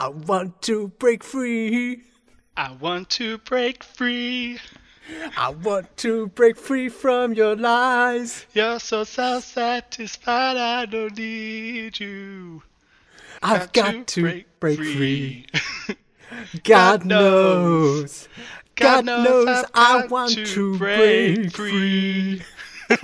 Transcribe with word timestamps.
I 0.00 0.08
want 0.08 0.62
to 0.62 0.88
break 0.98 1.24
free. 1.24 2.02
I 2.56 2.70
want 2.72 3.10
to 3.10 3.38
break 3.38 3.82
free. 3.82 4.60
I 5.36 5.50
want 5.50 5.96
to 5.98 6.28
break 6.28 6.56
free 6.56 6.88
from 6.88 7.32
your 7.32 7.56
lies. 7.56 8.46
You're 8.52 8.78
so 8.78 9.02
self-satisfied, 9.02 10.56
I 10.56 10.86
don't 10.86 11.16
need 11.16 11.98
you. 11.98 12.62
I've 13.42 13.72
got, 13.72 14.06
to, 14.08 14.22
break, 14.22 14.46
free. 14.60 15.46
God, 16.64 17.04
knows. 17.04 18.28
God, 18.76 19.04
knows, 19.04 19.64
I 19.74 20.06
want 20.06 20.32
to 20.32 20.78
break 20.78 21.50
free. 21.52 22.42
Yay! 22.88 22.96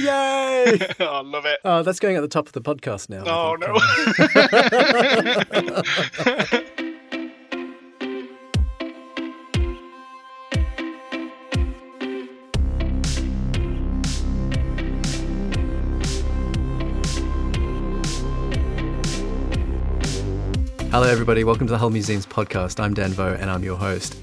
oh, 0.00 0.78
I 1.00 1.22
love 1.22 1.44
it. 1.44 1.58
Oh, 1.64 1.82
that's 1.82 1.98
going 1.98 2.16
at 2.16 2.20
the 2.20 2.28
top 2.28 2.46
of 2.46 2.52
the 2.52 2.60
podcast 2.60 3.10
now. 3.10 3.24
Oh 3.26 3.56
no. 3.56 3.74
Hello, 20.92 21.08
everybody. 21.08 21.42
Welcome 21.42 21.66
to 21.68 21.72
the 21.72 21.78
Hull 21.78 21.90
Museums 21.90 22.26
podcast. 22.26 22.78
I'm 22.78 22.92
Dan 22.92 23.12
Vo, 23.12 23.32
and 23.32 23.50
I'm 23.50 23.64
your 23.64 23.78
host. 23.78 24.14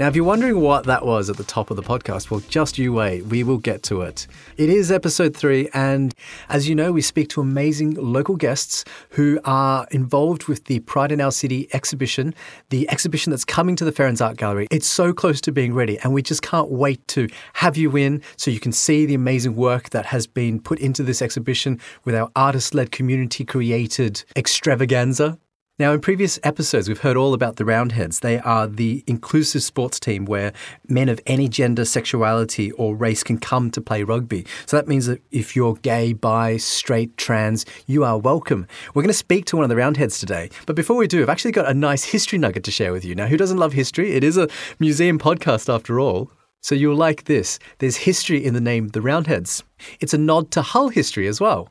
Now, 0.00 0.08
if 0.08 0.16
you're 0.16 0.24
wondering 0.24 0.58
what 0.58 0.84
that 0.86 1.04
was 1.04 1.28
at 1.28 1.36
the 1.36 1.44
top 1.44 1.70
of 1.70 1.76
the 1.76 1.82
podcast, 1.82 2.30
well, 2.30 2.40
just 2.48 2.78
you 2.78 2.94
wait. 2.94 3.26
We 3.26 3.44
will 3.44 3.58
get 3.58 3.82
to 3.84 4.02
it. 4.02 4.26
It 4.56 4.70
is 4.70 4.90
episode 4.90 5.36
three, 5.36 5.68
and 5.74 6.14
as 6.48 6.68
you 6.68 6.74
know, 6.74 6.92
we 6.92 7.02
speak 7.02 7.28
to 7.30 7.40
amazing 7.40 7.94
local 7.94 8.36
guests 8.36 8.84
who 9.10 9.38
are 9.44 9.86
involved 9.90 10.48
with 10.48 10.64
the 10.64 10.80
Pride 10.80 11.12
in 11.12 11.20
Our 11.20 11.30
City 11.30 11.68
exhibition, 11.72 12.34
the 12.70 12.90
exhibition 12.90 13.30
that's 13.30 13.44
coming 13.44 13.76
to 13.76 13.84
the 13.84 13.92
Ferrens 13.92 14.20
Art 14.20 14.38
Gallery. 14.38 14.66
It's 14.70 14.88
so 14.88 15.12
close 15.12 15.40
to 15.42 15.52
being 15.52 15.74
ready, 15.74 15.98
and 15.98 16.14
we 16.14 16.22
just 16.22 16.42
can't 16.42 16.70
wait 16.70 17.06
to 17.08 17.28
have 17.52 17.76
you 17.76 17.94
in 17.96 18.22
so 18.36 18.50
you 18.50 18.60
can 18.60 18.72
see 18.72 19.04
the 19.06 19.14
amazing 19.14 19.54
work 19.54 19.90
that 19.90 20.06
has 20.06 20.26
been 20.26 20.58
put 20.58 20.80
into 20.80 21.02
this 21.02 21.20
exhibition 21.20 21.78
with 22.04 22.14
our 22.14 22.30
artist 22.34 22.74
led, 22.74 22.90
community 22.92 23.44
created 23.44 24.24
extravaganza. 24.36 25.38
Now, 25.78 25.94
in 25.94 26.00
previous 26.00 26.38
episodes, 26.42 26.86
we've 26.86 27.00
heard 27.00 27.16
all 27.16 27.32
about 27.32 27.56
the 27.56 27.64
Roundheads. 27.64 28.20
They 28.20 28.38
are 28.38 28.66
the 28.66 29.02
inclusive 29.06 29.62
sports 29.62 29.98
team 29.98 30.26
where 30.26 30.52
men 30.86 31.08
of 31.08 31.18
any 31.26 31.48
gender, 31.48 31.86
sexuality, 31.86 32.70
or 32.72 32.94
race 32.94 33.24
can 33.24 33.38
come 33.38 33.70
to 33.70 33.80
play 33.80 34.02
rugby. 34.02 34.46
So 34.66 34.76
that 34.76 34.86
means 34.86 35.06
that 35.06 35.22
if 35.30 35.56
you're 35.56 35.76
gay, 35.76 36.12
bi, 36.12 36.58
straight, 36.58 37.16
trans, 37.16 37.64
you 37.86 38.04
are 38.04 38.18
welcome. 38.18 38.66
We're 38.94 39.02
going 39.02 39.08
to 39.08 39.14
speak 39.14 39.46
to 39.46 39.56
one 39.56 39.64
of 39.64 39.70
the 39.70 39.76
Roundheads 39.76 40.20
today. 40.20 40.50
But 40.66 40.76
before 40.76 40.96
we 40.96 41.06
do, 41.06 41.22
I've 41.22 41.30
actually 41.30 41.52
got 41.52 41.70
a 41.70 41.74
nice 41.74 42.04
history 42.04 42.38
nugget 42.38 42.64
to 42.64 42.70
share 42.70 42.92
with 42.92 43.04
you. 43.04 43.14
Now, 43.14 43.26
who 43.26 43.38
doesn't 43.38 43.56
love 43.56 43.72
history? 43.72 44.12
It 44.12 44.22
is 44.22 44.36
a 44.36 44.48
museum 44.78 45.18
podcast 45.18 45.72
after 45.72 45.98
all. 45.98 46.30
So 46.60 46.74
you'll 46.74 46.96
like 46.96 47.24
this. 47.24 47.58
There's 47.78 47.96
history 47.96 48.44
in 48.44 48.52
the 48.52 48.60
name 48.60 48.88
The 48.88 49.00
Roundheads. 49.00 49.64
It's 50.00 50.12
a 50.12 50.18
nod 50.18 50.50
to 50.50 50.60
Hull 50.60 50.90
history 50.90 51.26
as 51.26 51.40
well 51.40 51.70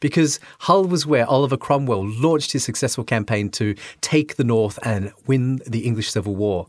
because 0.00 0.40
Hull 0.60 0.84
was 0.84 1.06
where 1.06 1.26
Oliver 1.26 1.56
Cromwell 1.56 2.06
launched 2.06 2.52
his 2.52 2.64
successful 2.64 3.04
campaign 3.04 3.50
to 3.50 3.74
take 4.00 4.36
the 4.36 4.44
North 4.44 4.78
and 4.82 5.12
win 5.26 5.60
the 5.66 5.86
English 5.86 6.10
Civil 6.10 6.36
War. 6.36 6.66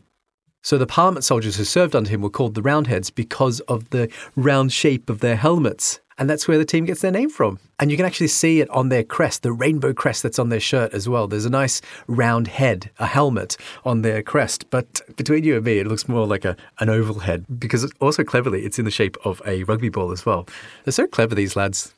So 0.65 0.77
the 0.77 0.87
Parliament 0.87 1.25
soldiers 1.25 1.57
who 1.57 1.65
served 1.65 1.93
under 1.93 2.09
him 2.09 2.21
were 2.21 2.29
called 2.29 2.55
the 2.55 2.61
Roundheads 2.61 3.09
because 3.09 3.59
of 3.61 3.89
the 3.89 4.09
round 4.37 4.71
shape 4.71 5.09
of 5.09 5.19
their 5.19 5.35
helmets. 5.35 5.99
And 6.17 6.29
that's 6.29 6.47
where 6.47 6.57
the 6.57 6.63
team 6.63 6.85
gets 6.85 7.01
their 7.01 7.11
name 7.11 7.29
from. 7.29 7.59
And 7.79 7.91
you 7.91 7.97
can 7.97 8.05
actually 8.05 8.27
see 8.27 8.61
it 8.61 8.69
on 8.69 8.89
their 8.89 9.03
crest, 9.03 9.41
the 9.41 9.51
rainbow 9.51 9.93
crest 9.93 10.23
that's 10.23 10.39
on 10.39 10.49
their 10.49 10.59
shirt 10.59 10.93
as 10.93 11.09
well. 11.09 11.27
There's 11.27 11.45
a 11.45 11.49
nice 11.49 11.81
round 12.07 12.47
head, 12.47 12.91
a 12.99 13.07
helmet 13.07 13.57
on 13.83 14.03
their 14.03 14.21
crest. 14.21 14.69
But 14.69 15.01
between 15.17 15.43
you 15.43 15.57
and 15.57 15.65
me, 15.65 15.79
it 15.79 15.87
looks 15.87 16.07
more 16.07 16.25
like 16.25 16.45
a, 16.45 16.55
an 16.79 16.89
oval 16.89 17.19
head 17.19 17.45
because 17.59 17.91
also 17.99 18.23
cleverly, 18.23 18.63
it's 18.63 18.79
in 18.79 18.85
the 18.85 18.91
shape 18.91 19.17
of 19.25 19.41
a 19.45 19.63
rugby 19.63 19.89
ball 19.89 20.11
as 20.11 20.25
well. 20.25 20.47
They're 20.85 20.93
so 20.93 21.07
clever, 21.07 21.35
these 21.35 21.55
lads. 21.55 21.93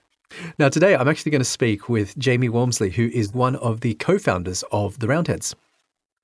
Now, 0.57 0.69
today 0.69 0.95
I'm 0.95 1.07
actually 1.07 1.31
going 1.31 1.41
to 1.41 1.45
speak 1.45 1.89
with 1.89 2.17
Jamie 2.17 2.49
Walmsley, 2.49 2.91
who 2.91 3.07
is 3.07 3.33
one 3.33 3.55
of 3.57 3.81
the 3.81 3.93
co 3.95 4.17
founders 4.17 4.63
of 4.71 4.99
the 4.99 5.07
Roundheads. 5.07 5.55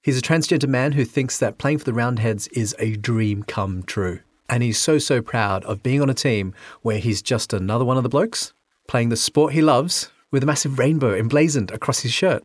He's 0.03 0.17
a 0.17 0.21
transgender 0.21 0.67
man 0.67 0.93
who 0.93 1.05
thinks 1.05 1.37
that 1.37 1.57
playing 1.57 1.77
for 1.77 1.85
the 1.85 1.93
Roundheads 1.93 2.47
is 2.49 2.75
a 2.79 2.95
dream 2.95 3.43
come 3.43 3.83
true. 3.83 4.19
And 4.49 4.63
he's 4.63 4.79
so, 4.79 4.97
so 4.97 5.21
proud 5.21 5.63
of 5.65 5.83
being 5.83 6.01
on 6.01 6.09
a 6.09 6.15
team 6.15 6.53
where 6.81 6.97
he's 6.97 7.21
just 7.21 7.53
another 7.53 7.85
one 7.85 7.97
of 7.97 8.03
the 8.03 8.09
blokes 8.09 8.53
playing 8.87 9.09
the 9.09 9.15
sport 9.15 9.53
he 9.53 9.61
loves 9.61 10.11
with 10.31 10.43
a 10.43 10.45
massive 10.45 10.77
rainbow 10.77 11.13
emblazoned 11.13 11.71
across 11.71 12.01
his 12.01 12.11
shirt. 12.11 12.43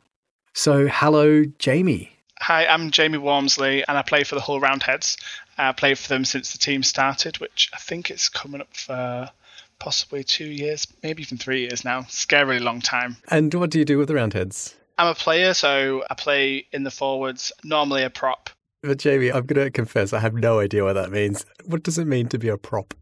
So, 0.53 0.87
hello, 0.87 1.45
Jamie. 1.59 2.13
Hi, 2.41 2.67
I'm 2.67 2.91
Jamie 2.91 3.19
Walmsley, 3.19 3.83
and 3.89 3.99
I 3.99 4.03
play 4.03 4.23
for 4.23 4.35
the 4.35 4.41
Hull 4.41 4.61
Roundheads. 4.61 5.17
I 5.59 5.73
played 5.73 5.99
for 5.99 6.09
them 6.09 6.25
since 6.25 6.53
the 6.53 6.59
team 6.59 6.83
started, 6.83 7.39
which 7.39 7.71
I 7.75 7.79
think 7.79 8.11
it's 8.11 8.29
coming 8.29 8.61
up 8.61 8.77
for 8.77 9.31
possibly 9.79 10.25
two 10.25 10.47
years, 10.47 10.87
maybe 11.03 11.23
even 11.23 11.39
three 11.39 11.61
years 11.61 11.85
now. 11.85 12.03
Scarily 12.03 12.61
long 12.61 12.81
time. 12.81 13.17
And 13.29 13.53
what 13.55 13.71
do 13.71 13.79
you 13.79 13.85
do 13.85 13.99
with 13.99 14.09
the 14.09 14.15
Roundheads? 14.15 14.75
I'm 14.99 15.09
a 15.09 15.15
player, 15.15 15.53
so 15.55 16.05
I 16.09 16.15
play 16.15 16.67
in 16.73 16.85
the 16.85 16.91
forwards, 16.91 17.53
normally 17.63 18.03
a 18.03 18.11
prop. 18.11 18.51
But, 18.83 18.99
Jamie, 18.99 19.31
I'm 19.31 19.45
going 19.47 19.65
to 19.65 19.71
confess, 19.71 20.13
I 20.13 20.21
have 20.21 20.35
no 20.35 20.61
idea 20.61 20.85
what 20.85 20.95
that 20.95 21.11
means. 21.11 21.45
What 21.65 21.83
does 21.83 21.99
it 21.99 22.07
mean 22.07 22.29
to 22.29 22.39
be 22.39 22.49
a 22.49 22.57
prop? 22.57 22.95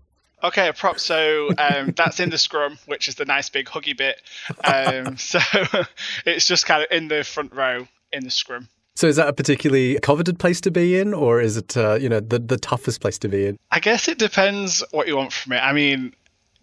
Okay, 0.42 0.68
a 0.68 0.72
prop. 0.72 0.98
So 0.98 1.50
um, 1.58 1.92
that's 1.96 2.20
in 2.20 2.30
the 2.30 2.38
scrum, 2.38 2.78
which 2.86 3.08
is 3.08 3.14
the 3.14 3.24
nice 3.24 3.48
big 3.48 3.66
huggy 3.66 3.96
bit. 3.96 4.20
Um, 4.62 5.16
so 5.18 5.40
it's 6.26 6.46
just 6.46 6.66
kind 6.66 6.82
of 6.82 6.88
in 6.90 7.08
the 7.08 7.24
front 7.24 7.54
row 7.54 7.86
in 8.12 8.24
the 8.24 8.30
scrum. 8.30 8.68
So 8.96 9.08
is 9.08 9.16
that 9.16 9.26
a 9.26 9.32
particularly 9.32 9.98
coveted 10.00 10.38
place 10.38 10.60
to 10.60 10.70
be 10.70 11.00
in, 11.00 11.14
or 11.14 11.40
is 11.40 11.56
it, 11.56 11.76
uh, 11.76 11.94
you 11.94 12.08
know, 12.08 12.20
the, 12.20 12.38
the 12.38 12.56
toughest 12.56 13.00
place 13.00 13.18
to 13.18 13.28
be 13.28 13.46
in? 13.46 13.58
I 13.72 13.80
guess 13.80 14.06
it 14.06 14.18
depends 14.18 14.84
what 14.92 15.08
you 15.08 15.16
want 15.16 15.32
from 15.32 15.52
it. 15.54 15.58
I 15.58 15.72
mean, 15.72 16.14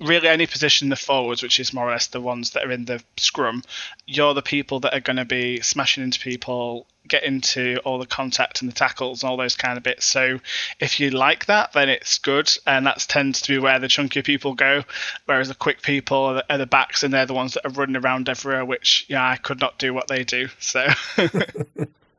really 0.01 0.27
any 0.27 0.47
position 0.47 0.85
in 0.85 0.89
the 0.89 0.95
forwards, 0.95 1.43
which 1.43 1.59
is 1.59 1.73
more 1.73 1.87
or 1.87 1.91
less 1.91 2.07
the 2.07 2.21
ones 2.21 2.51
that 2.51 2.65
are 2.65 2.71
in 2.71 2.85
the 2.85 3.03
scrum, 3.17 3.63
you're 4.05 4.33
the 4.33 4.41
people 4.41 4.79
that 4.81 4.93
are 4.93 4.99
going 4.99 5.17
to 5.17 5.25
be 5.25 5.61
smashing 5.61 6.03
into 6.03 6.19
people, 6.19 6.87
get 7.07 7.23
into 7.23 7.79
all 7.83 7.99
the 7.99 8.05
contact 8.05 8.61
and 8.61 8.71
the 8.71 8.75
tackles 8.75 9.23
and 9.23 9.29
all 9.29 9.37
those 9.37 9.55
kind 9.55 9.77
of 9.77 9.83
bits. 9.83 10.05
So 10.05 10.39
if 10.79 10.99
you 10.99 11.11
like 11.11 11.45
that, 11.45 11.73
then 11.73 11.89
it's 11.89 12.17
good, 12.17 12.51
and 12.65 12.85
that 12.87 12.99
tends 13.07 13.41
to 13.41 13.53
be 13.53 13.59
where 13.59 13.79
the 13.79 13.87
chunkier 13.87 14.23
people 14.23 14.53
go. 14.53 14.83
Whereas 15.25 15.47
the 15.47 15.55
quick 15.55 15.81
people 15.81 16.17
are 16.17 16.33
the, 16.35 16.53
are 16.53 16.57
the 16.57 16.65
backs, 16.65 17.03
and 17.03 17.13
they're 17.13 17.25
the 17.25 17.33
ones 17.33 17.53
that 17.53 17.65
are 17.65 17.71
running 17.71 17.95
around 17.95 18.29
everywhere. 18.29 18.65
Which 18.65 19.05
yeah, 19.07 19.27
I 19.27 19.37
could 19.37 19.61
not 19.61 19.77
do 19.77 19.93
what 19.93 20.07
they 20.07 20.23
do. 20.23 20.49
So. 20.59 20.87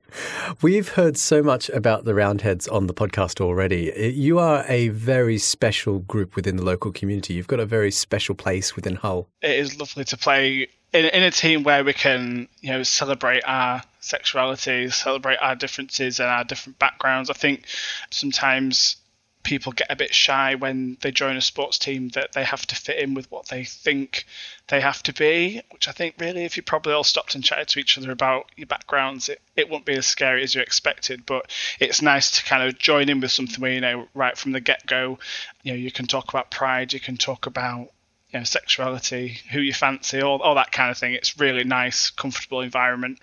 We've 0.61 0.89
heard 0.89 1.17
so 1.17 1.43
much 1.43 1.69
about 1.71 2.05
the 2.05 2.15
Roundheads 2.15 2.69
on 2.69 2.87
the 2.87 2.95
podcast 2.95 3.41
already. 3.41 3.93
Uh, 3.93 4.09
you 4.09 4.39
are 4.39 4.65
a 4.69 4.89
very 4.89 5.39
special 5.39 6.01
group 6.01 6.37
within 6.37 6.57
the 6.57 6.65
local 6.65 6.93
community. 6.93 7.35
You've 7.35 7.47
got 7.47 7.61
a 7.61 7.67
very 7.67 7.91
special 7.91 8.35
place 8.35 8.77
within 8.77 8.97
Hull. 8.97 9.29
it 9.41 9.59
is 9.59 9.79
lovely 9.79 10.05
to 10.05 10.17
play 10.17 10.69
in, 10.93 11.07
in 11.07 11.23
a 11.23 11.31
team 11.31 11.63
where 11.63 11.85
we 11.85 11.93
can, 11.93 12.49
you 12.61 12.71
know, 12.71 12.83
celebrate 12.83 13.43
our 13.45 13.83
sexuality, 14.01 14.91
celebrate 14.91 15.37
our 15.37 15.57
differences 15.57 16.21
and 16.21 16.29
our 16.29 16.45
different 16.45 16.79
backgrounds. 16.79 17.31
I 17.31 17.35
think 17.35 17.67
sometimes 18.11 18.97
people 19.43 19.73
get 19.73 19.91
a 19.91 19.97
bit 19.97 20.15
shy 20.15 20.55
when 20.55 20.97
they 21.01 21.11
join 21.11 21.37
a 21.37 21.41
sports 21.41 21.79
team 21.79 22.09
that 22.11 22.33
they 22.33 22.45
have 22.45 22.67
to 22.67 22.77
fit 22.77 22.99
in 22.99 23.15
with 23.15 23.31
what 23.31 23.49
they 23.49 23.65
think 23.65 24.25
they 24.69 24.81
have 24.81 25.03
to 25.03 25.13
be, 25.13 25.61
which 25.71 25.89
I 25.89 25.93
think 25.93 26.15
really, 26.19 26.45
if 26.45 26.57
you 26.57 26.63
probably 26.63 26.93
all 26.93 27.05
stopped 27.05 27.35
and 27.35 27.43
chatted 27.43 27.69
to 27.69 27.81
each 27.81 27.99
other 27.99 28.13
about 28.13 28.47
your 28.57 28.67
backgrounds, 28.67 29.29
it, 29.29 29.41
it 29.57 29.69
won't 29.69 29.85
be 29.85 29.97
as 29.97 30.07
scary 30.07 30.43
as 30.43 30.55
you 30.55 30.61
expected. 30.61 31.27
But 31.27 31.51
it's 31.81 32.03
nice 32.03 32.31
to 32.33 32.45
kind 32.45 32.63
of 32.63 32.79
join 32.79 33.09
in 33.09 33.21
with 33.21 33.33
something 33.33 33.61
where, 33.61 33.73
you 33.73 33.81
know, 33.81 34.09
right 34.15 34.37
from 34.39 34.53
the 34.53 34.61
get 34.61 34.87
go, 34.87 35.19
you 35.63 35.73
know, 35.73 35.79
you 35.79 35.91
can 35.91 36.07
talk 36.07 36.29
about 36.29 36.51
pride, 36.51 36.93
you 36.93 37.01
can 37.01 37.17
talk 37.17 37.47
about 37.47 37.89
you 38.33 38.39
know, 38.39 38.45
sexuality, 38.45 39.39
who 39.51 39.61
you 39.61 39.75
fancy, 39.75 40.23
all, 40.23 40.41
all 40.41 40.55
that 40.55 40.73
kind 40.73 40.91
of 40.91 40.97
thing. 40.97 41.13
It's 41.13 41.39
really 41.39 41.65
nice, 41.65 42.11
comfortable 42.11 42.63
environment. 42.63 43.19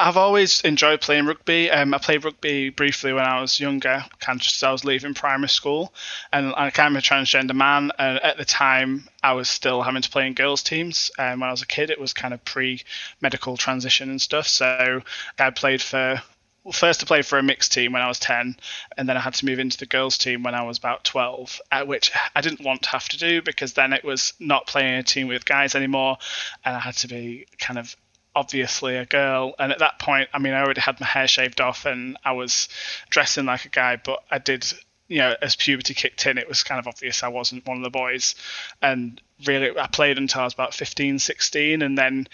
I've 0.00 0.16
always 0.16 0.60
enjoyed 0.60 1.00
playing 1.00 1.26
rugby. 1.26 1.70
Um, 1.72 1.92
I 1.92 1.98
played 1.98 2.24
rugby 2.24 2.70
briefly 2.70 3.12
when 3.12 3.24
I 3.24 3.40
was 3.40 3.58
younger, 3.58 4.04
kind 4.20 4.38
of 4.38 4.42
just 4.42 4.56
as 4.56 4.62
I 4.62 4.70
was 4.70 4.84
leaving 4.84 5.12
primary 5.12 5.48
school, 5.48 5.92
and 6.32 6.54
kind 6.54 6.96
of 6.96 7.02
a 7.02 7.04
transgender 7.04 7.54
man. 7.54 7.90
And 7.98 8.20
at 8.20 8.38
the 8.38 8.44
time, 8.44 9.08
I 9.24 9.32
was 9.32 9.48
still 9.48 9.82
having 9.82 10.02
to 10.02 10.10
play 10.10 10.28
in 10.28 10.34
girls' 10.34 10.62
teams. 10.62 11.10
Um, 11.18 11.40
when 11.40 11.48
I 11.48 11.50
was 11.50 11.62
a 11.62 11.66
kid, 11.66 11.90
it 11.90 12.00
was 12.00 12.12
kind 12.12 12.32
of 12.32 12.44
pre-medical 12.44 13.56
transition 13.56 14.08
and 14.08 14.22
stuff. 14.22 14.46
So 14.46 15.02
I 15.36 15.50
played 15.50 15.82
for 15.82 16.22
well, 16.62 16.72
first 16.72 17.02
I 17.02 17.06
played 17.06 17.26
for 17.26 17.38
a 17.38 17.42
mixed 17.42 17.72
team 17.72 17.92
when 17.92 18.02
I 18.02 18.08
was 18.08 18.20
10, 18.20 18.56
and 18.96 19.08
then 19.08 19.16
I 19.16 19.20
had 19.20 19.34
to 19.34 19.46
move 19.46 19.58
into 19.58 19.78
the 19.78 19.86
girls' 19.86 20.18
team 20.18 20.42
when 20.44 20.54
I 20.54 20.62
was 20.62 20.78
about 20.78 21.02
12, 21.02 21.60
at 21.72 21.88
which 21.88 22.12
I 22.36 22.40
didn't 22.40 22.60
want 22.60 22.82
to 22.82 22.90
have 22.90 23.08
to 23.08 23.18
do 23.18 23.42
because 23.42 23.72
then 23.72 23.92
it 23.92 24.04
was 24.04 24.34
not 24.38 24.66
playing 24.66 24.94
a 24.94 25.02
team 25.02 25.28
with 25.28 25.44
guys 25.44 25.74
anymore, 25.74 26.18
and 26.64 26.76
I 26.76 26.80
had 26.80 26.96
to 26.98 27.08
be 27.08 27.46
kind 27.58 27.78
of 27.78 27.96
obviously 28.34 28.96
a 28.96 29.06
girl. 29.06 29.54
And 29.58 29.72
at 29.72 29.80
that 29.80 29.98
point, 29.98 30.28
I 30.32 30.38
mean, 30.38 30.52
I 30.52 30.62
already 30.62 30.80
had 30.80 31.00
my 31.00 31.06
hair 31.06 31.28
shaved 31.28 31.60
off 31.60 31.86
and 31.86 32.16
I 32.24 32.32
was 32.32 32.68
dressing 33.10 33.46
like 33.46 33.64
a 33.64 33.70
guy, 33.70 33.96
but 33.96 34.22
I 34.30 34.38
did. 34.38 34.66
You 35.10 35.20
know, 35.20 35.34
as 35.40 35.56
puberty 35.56 35.94
kicked 35.94 36.26
in, 36.26 36.36
it 36.36 36.50
was 36.50 36.62
kind 36.62 36.78
of 36.78 36.86
obvious 36.86 37.22
I 37.22 37.28
wasn't 37.28 37.66
one 37.66 37.78
of 37.78 37.82
the 37.82 37.88
boys. 37.88 38.34
And 38.82 39.18
really, 39.46 39.70
I 39.78 39.86
played 39.86 40.18
until 40.18 40.42
I 40.42 40.44
was 40.44 40.52
about 40.52 40.74
15, 40.74 41.18
16. 41.18 41.80
And 41.80 41.96
then 41.96 42.28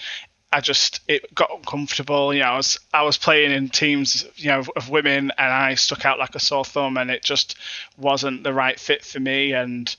I 0.55 0.61
just 0.61 1.01
it 1.09 1.35
got 1.35 1.51
uncomfortable. 1.53 2.33
You 2.33 2.41
know, 2.41 2.47
I 2.47 2.57
was 2.57 2.79
I 2.93 3.03
was 3.03 3.19
playing 3.19 3.51
in 3.51 3.71
teams, 3.71 4.25
you 4.37 4.51
know, 4.51 4.63
of 4.77 4.89
women, 4.89 5.33
and 5.37 5.53
I 5.53 5.75
stuck 5.75 6.07
out 6.07 6.21
like 6.21 6.37
a 6.37 6.41
sore 6.41 6.65
thumb, 6.65 6.97
and 6.97 7.11
it 7.11 7.25
just 7.25 7.57
wasn't 7.99 8.45
the 8.45 8.55
right 8.55 8.79
fit 8.79 9.05
for 9.05 9.19
me. 9.19 9.53
And 9.53 9.95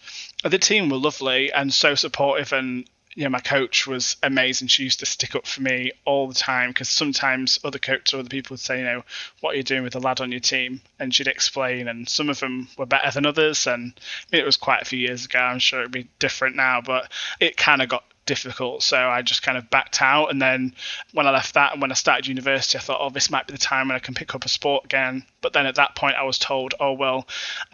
the 0.45 0.57
team 0.57 0.89
were 0.89 0.95
lovely 0.95 1.51
and 1.51 1.73
so 1.73 1.93
supportive, 1.93 2.53
and 2.53 2.89
know, 3.23 3.29
my 3.29 3.39
coach 3.39 3.87
was 3.87 4.17
amazing. 4.21 4.67
She 4.67 4.83
used 4.83 4.99
to 4.99 5.05
stick 5.05 5.35
up 5.35 5.47
for 5.47 5.61
me 5.61 5.93
all 6.03 6.27
the 6.27 6.33
time 6.33 6.69
because 6.69 6.89
sometimes 6.89 7.57
other 7.63 7.79
coaches 7.79 8.13
or 8.13 8.19
other 8.19 8.29
people 8.29 8.53
would 8.53 8.59
say, 8.59 8.79
you 8.79 8.83
know, 8.83 9.03
what 9.39 9.53
are 9.53 9.57
you 9.57 9.63
doing 9.63 9.83
with 9.83 9.93
the 9.93 10.01
lad 10.01 10.19
on 10.19 10.31
your 10.31 10.41
team? 10.41 10.81
And 10.99 11.15
she'd 11.15 11.27
explain, 11.27 11.87
and 11.87 12.09
some 12.09 12.29
of 12.29 12.39
them 12.39 12.67
were 12.77 12.85
better 12.85 13.11
than 13.11 13.25
others. 13.25 13.67
And 13.67 13.93
I 13.97 14.35
mean, 14.35 14.41
it 14.41 14.45
was 14.45 14.57
quite 14.57 14.81
a 14.81 14.85
few 14.85 14.99
years 14.99 15.25
ago. 15.25 15.39
I'm 15.39 15.59
sure 15.59 15.79
it'd 15.79 15.91
be 15.91 16.09
different 16.19 16.57
now, 16.57 16.81
but 16.81 17.11
it 17.39 17.55
kind 17.55 17.81
of 17.81 17.87
got 17.87 18.03
difficult. 18.25 18.83
So 18.83 18.97
I 18.97 19.21
just 19.21 19.43
kind 19.43 19.57
of 19.57 19.69
backed 19.69 20.01
out. 20.01 20.27
And 20.27 20.41
then 20.41 20.73
when 21.13 21.27
I 21.27 21.31
left 21.31 21.53
that 21.53 21.73
and 21.73 21.81
when 21.81 21.91
I 21.91 21.95
started 21.95 22.27
university, 22.27 22.77
I 22.77 22.81
thought, 22.81 22.99
oh, 22.99 23.09
this 23.09 23.29
might 23.31 23.47
be 23.47 23.53
the 23.53 23.59
time 23.59 23.87
when 23.87 23.95
I 23.95 23.99
can 23.99 24.13
pick 24.13 24.35
up 24.35 24.45
a 24.45 24.49
sport 24.49 24.85
again. 24.85 25.25
But 25.41 25.53
then 25.53 25.65
at 25.65 25.75
that 25.75 25.95
point, 25.95 26.15
I 26.15 26.23
was 26.23 26.39
told, 26.39 26.73
oh, 26.79 26.93
well, 26.93 27.27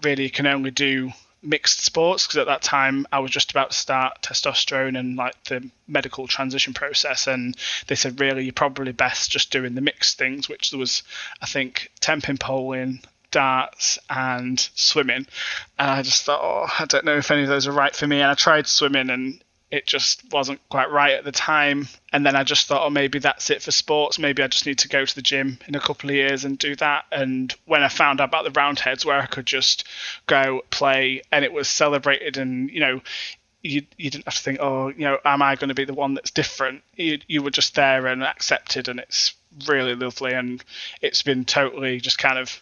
really, 0.04 0.24
you 0.24 0.32
can 0.32 0.46
only 0.46 0.72
do 0.72 1.12
mixed 1.44 1.84
sports 1.84 2.28
because 2.28 2.38
at 2.38 2.48
that 2.48 2.62
time 2.62 3.08
I 3.12 3.20
was 3.20 3.32
just 3.32 3.52
about 3.52 3.72
to 3.72 3.78
start 3.78 4.22
testosterone 4.22 4.98
and 4.98 5.16
like 5.16 5.44
the 5.46 5.70
medical 5.88 6.28
transition 6.28 6.74
process 6.74 7.28
and 7.28 7.56
they 7.88 7.96
said 7.96 8.20
really 8.20 8.44
you're 8.44 8.54
probably 8.54 8.92
best 8.92 9.32
just 9.32 9.52
doing 9.52 9.74
the 9.74 9.82
mixed 9.82 10.18
things 10.18 10.48
which 10.48 10.70
there 10.70 10.80
was 10.80 11.04
I 11.42 11.48
think 11.48 11.92
tenpin 12.00 12.36
bowling 12.36 13.02
darts 13.32 13.98
and 14.10 14.60
swimming. 14.76 15.26
And 15.80 15.90
I 15.90 16.02
just 16.04 16.26
thought 16.26 16.42
oh 16.44 16.68
I 16.78 16.86
don't 16.86 17.06
know 17.06 17.18
if 17.18 17.32
any 17.32 17.44
of 17.44 17.50
those 17.50 17.66
are 17.66 17.72
right 17.72 17.96
for 17.96 18.06
me 18.06 18.22
and 18.22 18.30
I 18.30 18.36
tried 18.36 18.68
swimming 18.68 19.10
and 19.10 19.42
it 19.72 19.88
just 19.88 20.22
wasn't 20.32 20.60
quite 20.70 20.92
right 20.92 21.14
at 21.14 21.24
the 21.24 21.32
time. 21.32 21.88
And 22.12 22.26
then 22.26 22.36
I 22.36 22.44
just 22.44 22.68
thought, 22.68 22.86
oh, 22.86 22.90
maybe 22.90 23.20
that's 23.20 23.50
it 23.50 23.62
for 23.62 23.72
sports. 23.72 24.20
Maybe 24.20 24.44
I 24.44 24.48
just 24.48 24.66
need 24.66 24.80
to 24.80 24.90
go 24.90 25.06
to 25.06 25.16
the 25.16 25.22
gym 25.22 25.60
in 25.66 25.76
a 25.76 25.80
couple 25.80 26.10
of 26.10 26.16
years 26.16 26.44
and 26.44 26.58
do 26.58 26.76
that. 26.76 27.06
And 27.12 27.56
when 27.66 27.82
I 27.82 27.88
found 27.88 28.20
out 28.20 28.30
about 28.30 28.44
the 28.44 28.52
Roundheads, 28.52 29.06
where 29.06 29.20
I 29.20 29.26
could 29.26 29.46
just 29.46 29.88
go 30.28 30.62
play 30.72 31.22
and 31.32 31.46
it 31.46 31.54
was 31.54 31.70
celebrated, 31.70 32.38
and 32.38 32.70
you 32.70 32.82
know, 32.82 33.02
you 33.64 33.84
you 33.98 34.10
didn't 34.10 34.26
have 34.26 34.36
to 34.36 34.42
think, 34.42 34.60
oh, 34.62 34.90
you 34.90 35.06
know, 35.06 35.20
am 35.24 35.42
I 35.42 35.56
going 35.56 35.70
to 35.70 35.76
be 35.76 35.86
the 35.86 35.94
one 35.94 36.16
that's 36.16 36.32
different? 36.32 36.84
You 36.96 37.20
you 37.28 37.42
were 37.42 37.52
just 37.52 37.76
there 37.76 38.08
and 38.08 38.24
accepted, 38.24 38.90
and 38.90 39.00
it's 39.00 39.36
really 39.68 39.96
lovely. 39.96 40.34
And 40.34 40.62
it's 41.02 41.24
been 41.24 41.46
totally 41.46 42.02
just 42.02 42.18
kind 42.18 42.38
of 42.38 42.62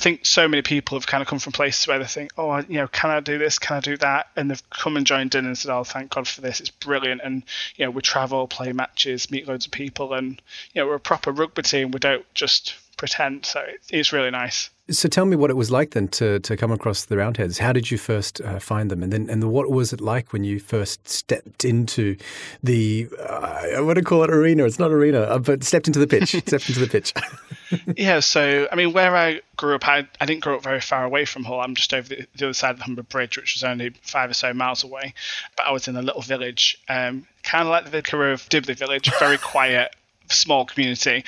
I 0.00 0.02
think 0.02 0.24
so 0.24 0.48
many 0.48 0.62
people 0.62 0.96
have 0.96 1.06
kind 1.06 1.20
of 1.20 1.28
come 1.28 1.38
from 1.38 1.52
places 1.52 1.86
where 1.86 1.98
they 1.98 2.06
think, 2.06 2.30
oh, 2.38 2.56
you 2.60 2.78
know, 2.78 2.88
can 2.88 3.10
I 3.10 3.20
do 3.20 3.36
this? 3.36 3.58
Can 3.58 3.76
I 3.76 3.80
do 3.80 3.98
that? 3.98 4.28
And 4.34 4.50
they've 4.50 4.70
come 4.70 4.96
and 4.96 5.06
joined 5.06 5.34
in 5.34 5.44
and 5.44 5.58
said, 5.58 5.70
oh, 5.70 5.84
thank 5.84 6.08
God 6.08 6.26
for 6.26 6.40
this. 6.40 6.58
It's 6.58 6.70
brilliant. 6.70 7.20
And, 7.22 7.42
you 7.76 7.84
know, 7.84 7.90
we 7.90 8.00
travel, 8.00 8.48
play 8.48 8.72
matches, 8.72 9.30
meet 9.30 9.46
loads 9.46 9.66
of 9.66 9.72
people. 9.72 10.14
And, 10.14 10.40
you 10.72 10.80
know, 10.80 10.88
we're 10.88 10.94
a 10.94 11.00
proper 11.00 11.32
rugby 11.32 11.60
team. 11.60 11.90
We 11.90 11.98
don't 11.98 12.24
just 12.32 12.76
pretend. 12.96 13.44
So 13.44 13.62
it's 13.90 14.10
really 14.10 14.30
nice. 14.30 14.70
So 14.90 15.08
tell 15.08 15.26
me 15.26 15.36
what 15.36 15.50
it 15.50 15.56
was 15.56 15.70
like 15.70 15.92
then 15.92 16.08
to, 16.08 16.40
to 16.40 16.56
come 16.56 16.72
across 16.72 17.04
the 17.04 17.16
Roundheads. 17.16 17.58
How 17.58 17.72
did 17.72 17.90
you 17.90 17.98
first 17.98 18.40
uh, 18.40 18.58
find 18.58 18.90
them, 18.90 19.02
and 19.02 19.12
then 19.12 19.30
and 19.30 19.52
what 19.52 19.70
was 19.70 19.92
it 19.92 20.00
like 20.00 20.32
when 20.32 20.44
you 20.44 20.58
first 20.58 21.08
stepped 21.08 21.64
into 21.64 22.16
the 22.62 23.08
uh, 23.18 23.76
I 23.76 23.80
want 23.80 23.98
to 23.98 24.04
call 24.04 24.22
it 24.24 24.30
arena. 24.30 24.64
It's 24.64 24.78
not 24.78 24.90
arena, 24.90 25.20
uh, 25.20 25.38
but 25.38 25.64
stepped 25.64 25.86
into 25.86 25.98
the 25.98 26.06
pitch. 26.06 26.30
stepped 26.46 26.68
into 26.68 26.80
the 26.80 26.88
pitch. 26.88 27.14
yeah. 27.96 28.20
So 28.20 28.68
I 28.70 28.74
mean, 28.74 28.92
where 28.92 29.16
I 29.16 29.40
grew 29.56 29.74
up, 29.74 29.86
I, 29.86 30.08
I 30.20 30.26
didn't 30.26 30.42
grow 30.42 30.56
up 30.56 30.62
very 30.62 30.80
far 30.80 31.04
away 31.04 31.24
from 31.24 31.44
Hull. 31.44 31.60
I'm 31.60 31.74
just 31.74 31.94
over 31.94 32.08
the, 32.08 32.26
the 32.36 32.46
other 32.46 32.54
side 32.54 32.72
of 32.72 32.78
the 32.78 32.84
Humber 32.84 33.02
Bridge, 33.02 33.36
which 33.36 33.54
was 33.54 33.64
only 33.64 33.90
five 34.02 34.30
or 34.30 34.34
so 34.34 34.52
miles 34.52 34.84
away. 34.84 35.14
But 35.56 35.66
I 35.66 35.72
was 35.72 35.88
in 35.88 35.96
a 35.96 36.02
little 36.02 36.22
village, 36.22 36.78
um, 36.88 37.26
kind 37.42 37.62
of 37.62 37.68
like 37.68 37.84
the 37.84 37.90
vicar 37.90 38.30
of 38.32 38.48
Dibley 38.48 38.74
Village, 38.74 39.10
very 39.18 39.38
quiet, 39.52 39.94
small 40.28 40.64
community, 40.64 41.24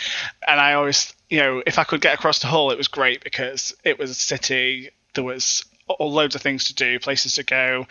and 0.46 0.60
I 0.60 0.74
always 0.74 1.14
you 1.32 1.38
know, 1.38 1.62
if 1.66 1.78
I 1.78 1.84
could 1.84 2.02
get 2.02 2.12
across 2.12 2.40
to 2.40 2.46
Hull, 2.46 2.72
it 2.72 2.76
was 2.76 2.88
great 2.88 3.24
because 3.24 3.74
it 3.84 3.98
was 3.98 4.10
a 4.10 4.14
city. 4.14 4.90
There 5.14 5.24
was 5.24 5.64
loads 5.98 6.34
of 6.34 6.42
things 6.42 6.64
to 6.64 6.74
do, 6.74 6.98
places 6.98 7.36
to 7.36 7.42
go, 7.42 7.86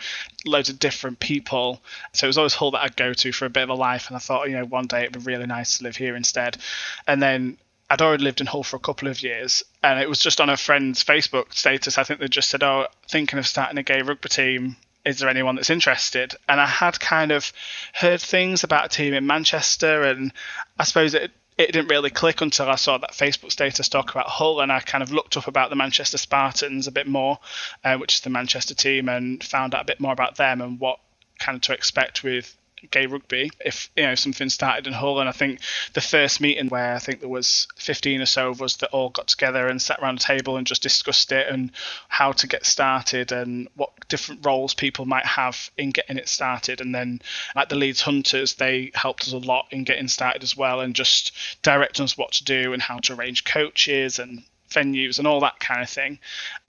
loads 0.46 0.68
of 0.68 0.78
different 0.78 1.18
people. 1.18 1.82
So 2.12 2.26
it 2.26 2.28
was 2.28 2.38
always 2.38 2.54
Hull 2.54 2.70
that 2.70 2.82
I'd 2.82 2.96
go 2.96 3.12
to 3.12 3.32
for 3.32 3.46
a 3.46 3.50
bit 3.50 3.64
of 3.64 3.70
a 3.70 3.74
life. 3.74 4.06
And 4.06 4.14
I 4.16 4.20
thought, 4.20 4.48
you 4.48 4.54
know, 4.54 4.64
one 4.64 4.86
day 4.86 5.00
it'd 5.00 5.12
be 5.12 5.18
really 5.18 5.46
nice 5.46 5.78
to 5.78 5.84
live 5.84 5.96
here 5.96 6.14
instead. 6.14 6.56
And 7.08 7.20
then 7.20 7.58
I'd 7.90 8.00
already 8.00 8.22
lived 8.22 8.40
in 8.40 8.46
Hull 8.46 8.62
for 8.62 8.76
a 8.76 8.80
couple 8.80 9.08
of 9.08 9.24
years, 9.24 9.64
and 9.82 9.98
it 9.98 10.08
was 10.08 10.20
just 10.20 10.40
on 10.40 10.48
a 10.48 10.56
friend's 10.56 11.02
Facebook 11.02 11.52
status. 11.52 11.98
I 11.98 12.04
think 12.04 12.20
they 12.20 12.28
just 12.28 12.48
said, 12.48 12.62
"Oh, 12.62 12.86
thinking 13.08 13.40
of 13.40 13.46
starting 13.46 13.76
a 13.76 13.82
gay 13.82 14.02
rugby 14.02 14.28
team. 14.28 14.76
Is 15.04 15.18
there 15.18 15.28
anyone 15.28 15.56
that's 15.56 15.68
interested?" 15.68 16.36
And 16.48 16.60
I 16.60 16.66
had 16.66 17.00
kind 17.00 17.32
of 17.32 17.52
heard 17.92 18.22
things 18.22 18.62
about 18.62 18.86
a 18.86 18.88
team 18.88 19.14
in 19.14 19.26
Manchester, 19.26 20.04
and 20.04 20.32
I 20.78 20.84
suppose 20.84 21.12
it 21.14 21.32
it 21.58 21.72
didn't 21.72 21.88
really 21.88 22.10
click 22.10 22.40
until 22.40 22.68
I 22.68 22.76
saw 22.76 22.98
that 22.98 23.12
Facebook 23.12 23.52
status 23.52 23.88
talk 23.88 24.10
about 24.10 24.26
Hull, 24.26 24.60
and 24.60 24.72
I 24.72 24.80
kind 24.80 25.02
of 25.02 25.12
looked 25.12 25.36
up 25.36 25.46
about 25.46 25.70
the 25.70 25.76
Manchester 25.76 26.18
Spartans 26.18 26.86
a 26.86 26.92
bit 26.92 27.06
more, 27.06 27.38
uh, 27.84 27.96
which 27.96 28.14
is 28.14 28.20
the 28.20 28.30
Manchester 28.30 28.74
team, 28.74 29.08
and 29.08 29.42
found 29.42 29.74
out 29.74 29.82
a 29.82 29.86
bit 29.86 30.00
more 30.00 30.12
about 30.12 30.36
them 30.36 30.60
and 30.60 30.80
what 30.80 30.98
kind 31.38 31.56
of 31.56 31.62
to 31.62 31.72
expect 31.72 32.22
with 32.22 32.56
gay 32.90 33.06
rugby 33.06 33.50
if 33.64 33.90
you 33.96 34.02
know 34.02 34.14
something 34.14 34.48
started 34.48 34.86
in 34.86 34.92
Hull. 34.92 35.20
And 35.20 35.28
I 35.28 35.32
think 35.32 35.60
the 35.94 36.00
first 36.00 36.40
meeting 36.40 36.68
where 36.68 36.94
I 36.94 36.98
think 36.98 37.20
there 37.20 37.28
was 37.28 37.68
15 37.76 38.20
or 38.20 38.26
so 38.26 38.50
of 38.50 38.62
us 38.62 38.76
that 38.76 38.90
all 38.90 39.10
got 39.10 39.28
together 39.28 39.68
and 39.68 39.80
sat 39.80 40.00
around 40.00 40.18
a 40.18 40.22
table 40.22 40.56
and 40.56 40.66
just 40.66 40.82
discussed 40.82 41.32
it 41.32 41.48
and 41.48 41.70
how 42.08 42.32
to 42.32 42.46
get 42.46 42.66
started 42.66 43.32
and 43.32 43.68
what 43.76 43.90
different 44.08 44.44
roles 44.44 44.74
people 44.74 45.06
might 45.06 45.26
have 45.26 45.70
in 45.76 45.90
getting 45.90 46.18
it 46.18 46.28
started. 46.28 46.80
And 46.80 46.94
then 46.94 47.20
like 47.54 47.68
the 47.68 47.76
Leeds 47.76 48.00
Hunters, 48.00 48.54
they 48.54 48.90
helped 48.94 49.22
us 49.22 49.32
a 49.32 49.38
lot 49.38 49.66
in 49.70 49.84
getting 49.84 50.08
started 50.08 50.42
as 50.42 50.56
well 50.56 50.80
and 50.80 50.94
just 50.94 51.32
directing 51.62 52.04
us 52.04 52.18
what 52.18 52.32
to 52.32 52.44
do 52.44 52.72
and 52.72 52.82
how 52.82 52.98
to 52.98 53.14
arrange 53.14 53.44
coaches 53.44 54.18
and 54.18 54.42
venues 54.70 55.18
and 55.18 55.28
all 55.28 55.40
that 55.40 55.60
kind 55.60 55.82
of 55.82 55.90
thing. 55.90 56.18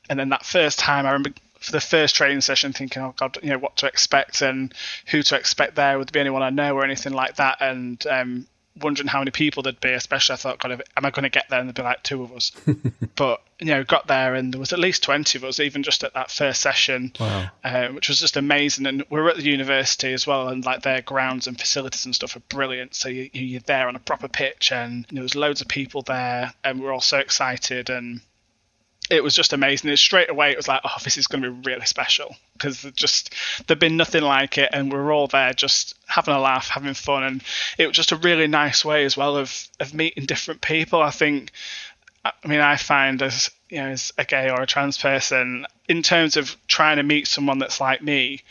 And 0.09 0.19
then 0.19 0.29
that 0.29 0.45
first 0.45 0.79
time, 0.79 1.05
I 1.05 1.11
remember 1.11 1.31
for 1.63 1.71
the 1.71 1.81
first 1.81 2.15
training 2.15 2.41
session 2.41 2.73
thinking, 2.73 3.01
oh 3.01 3.13
God, 3.15 3.37
you 3.41 3.49
know, 3.49 3.57
what 3.57 3.77
to 3.77 3.87
expect 3.87 4.41
and 4.41 4.73
who 5.07 5.23
to 5.23 5.37
expect 5.37 5.75
there. 5.75 5.97
Would 5.97 6.09
there 6.09 6.11
be 6.13 6.19
anyone 6.19 6.43
I 6.43 6.49
know 6.49 6.75
or 6.75 6.83
anything 6.83 7.13
like 7.13 7.37
that? 7.37 7.57
And 7.61 8.05
um, 8.07 8.47
wondering 8.81 9.07
how 9.07 9.19
many 9.19 9.31
people 9.31 9.63
there'd 9.63 9.79
be. 9.79 9.93
Especially, 9.93 10.33
I 10.33 10.37
thought, 10.37 10.59
God, 10.59 10.71
am 10.73 11.05
I 11.05 11.09
going 11.09 11.23
to 11.23 11.29
get 11.29 11.45
there? 11.49 11.59
And 11.59 11.69
there'd 11.69 11.75
be 11.75 11.81
like 11.81 12.03
two 12.03 12.21
of 12.21 12.33
us. 12.33 12.51
but 13.15 13.41
you 13.59 13.67
know, 13.67 13.85
got 13.85 14.07
there 14.07 14.35
and 14.35 14.53
there 14.53 14.59
was 14.59 14.73
at 14.73 14.79
least 14.79 15.03
twenty 15.03 15.37
of 15.37 15.45
us, 15.45 15.61
even 15.61 15.83
just 15.83 16.03
at 16.03 16.13
that 16.15 16.29
first 16.29 16.59
session, 16.59 17.13
wow. 17.17 17.49
uh, 17.63 17.87
which 17.89 18.09
was 18.09 18.19
just 18.19 18.35
amazing. 18.35 18.85
And 18.85 19.05
we 19.09 19.21
are 19.21 19.29
at 19.29 19.37
the 19.37 19.43
university 19.43 20.11
as 20.11 20.27
well, 20.27 20.49
and 20.49 20.65
like 20.65 20.81
their 20.81 21.01
grounds 21.01 21.47
and 21.47 21.57
facilities 21.57 22.05
and 22.05 22.13
stuff 22.13 22.35
are 22.35 22.41
brilliant. 22.49 22.93
So 22.93 23.07
you, 23.07 23.29
you're 23.31 23.61
there 23.61 23.87
on 23.87 23.95
a 23.95 23.99
proper 23.99 24.27
pitch, 24.27 24.73
and 24.73 25.05
there 25.11 25.23
was 25.23 25.33
loads 25.33 25.61
of 25.61 25.69
people 25.69 26.01
there, 26.01 26.53
and 26.63 26.79
we 26.79 26.85
we're 26.85 26.93
all 26.93 26.99
so 26.99 27.19
excited 27.19 27.89
and 27.89 28.19
it 29.09 29.23
was 29.23 29.35
just 29.35 29.53
amazing. 29.53 29.89
It, 29.89 29.97
straight 29.97 30.29
away, 30.29 30.51
it 30.51 30.57
was 30.57 30.67
like, 30.67 30.81
oh, 30.83 30.95
this 31.03 31.17
is 31.17 31.27
going 31.27 31.43
to 31.43 31.51
be 31.51 31.69
really 31.69 31.85
special 31.85 32.35
because 32.53 32.83
just 32.95 33.33
there'd 33.67 33.79
been 33.79 33.97
nothing 33.97 34.23
like 34.23 34.57
it, 34.57 34.69
and 34.71 34.91
we 34.91 34.97
were 34.97 35.11
all 35.11 35.27
there 35.27 35.53
just 35.53 35.95
having 36.07 36.33
a 36.33 36.39
laugh, 36.39 36.69
having 36.69 36.93
fun, 36.93 37.23
and 37.23 37.43
it 37.77 37.87
was 37.87 37.95
just 37.95 38.11
a 38.11 38.17
really 38.17 38.47
nice 38.47 38.85
way 38.85 39.05
as 39.05 39.17
well 39.17 39.37
of 39.37 39.67
of 39.79 39.93
meeting 39.93 40.25
different 40.25 40.61
people. 40.61 41.01
I 41.01 41.11
think, 41.11 41.51
I 42.23 42.31
mean, 42.47 42.61
I 42.61 42.77
find 42.77 43.21
as 43.21 43.51
you 43.69 43.77
know, 43.77 43.89
as 43.89 44.13
a 44.17 44.23
gay 44.23 44.49
or 44.49 44.61
a 44.61 44.67
trans 44.67 44.97
person, 44.97 45.65
in 45.89 46.01
terms 46.01 46.37
of 46.37 46.55
trying 46.67 46.97
to 46.97 47.03
meet 47.03 47.27
someone 47.27 47.59
that's 47.59 47.81
like 47.81 48.01
me, 48.01 48.41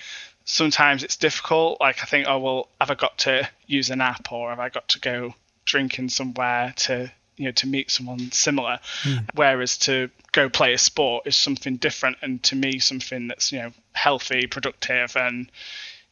sometimes 0.44 1.02
it's 1.02 1.16
difficult. 1.16 1.80
Like 1.80 2.02
I 2.02 2.06
think, 2.06 2.26
oh 2.28 2.38
well, 2.38 2.68
have 2.80 2.90
I 2.90 2.94
got 2.94 3.18
to 3.18 3.48
use 3.66 3.90
an 3.90 4.00
app 4.00 4.30
or 4.32 4.50
have 4.50 4.60
I 4.60 4.68
got 4.68 4.88
to 4.90 5.00
go 5.00 5.34
drinking 5.64 6.08
somewhere 6.08 6.74
to 6.76 7.10
you 7.36 7.46
know 7.46 7.52
to 7.52 7.66
meet 7.66 7.90
someone 7.90 8.30
similar 8.32 8.78
mm. 9.02 9.28
whereas 9.34 9.78
to 9.78 10.10
go 10.32 10.48
play 10.48 10.72
a 10.72 10.78
sport 10.78 11.26
is 11.26 11.36
something 11.36 11.76
different 11.76 12.16
and 12.22 12.42
to 12.42 12.54
me 12.54 12.78
something 12.78 13.28
that's 13.28 13.52
you 13.52 13.58
know 13.58 13.72
healthy 13.92 14.46
productive 14.46 15.16
and 15.16 15.50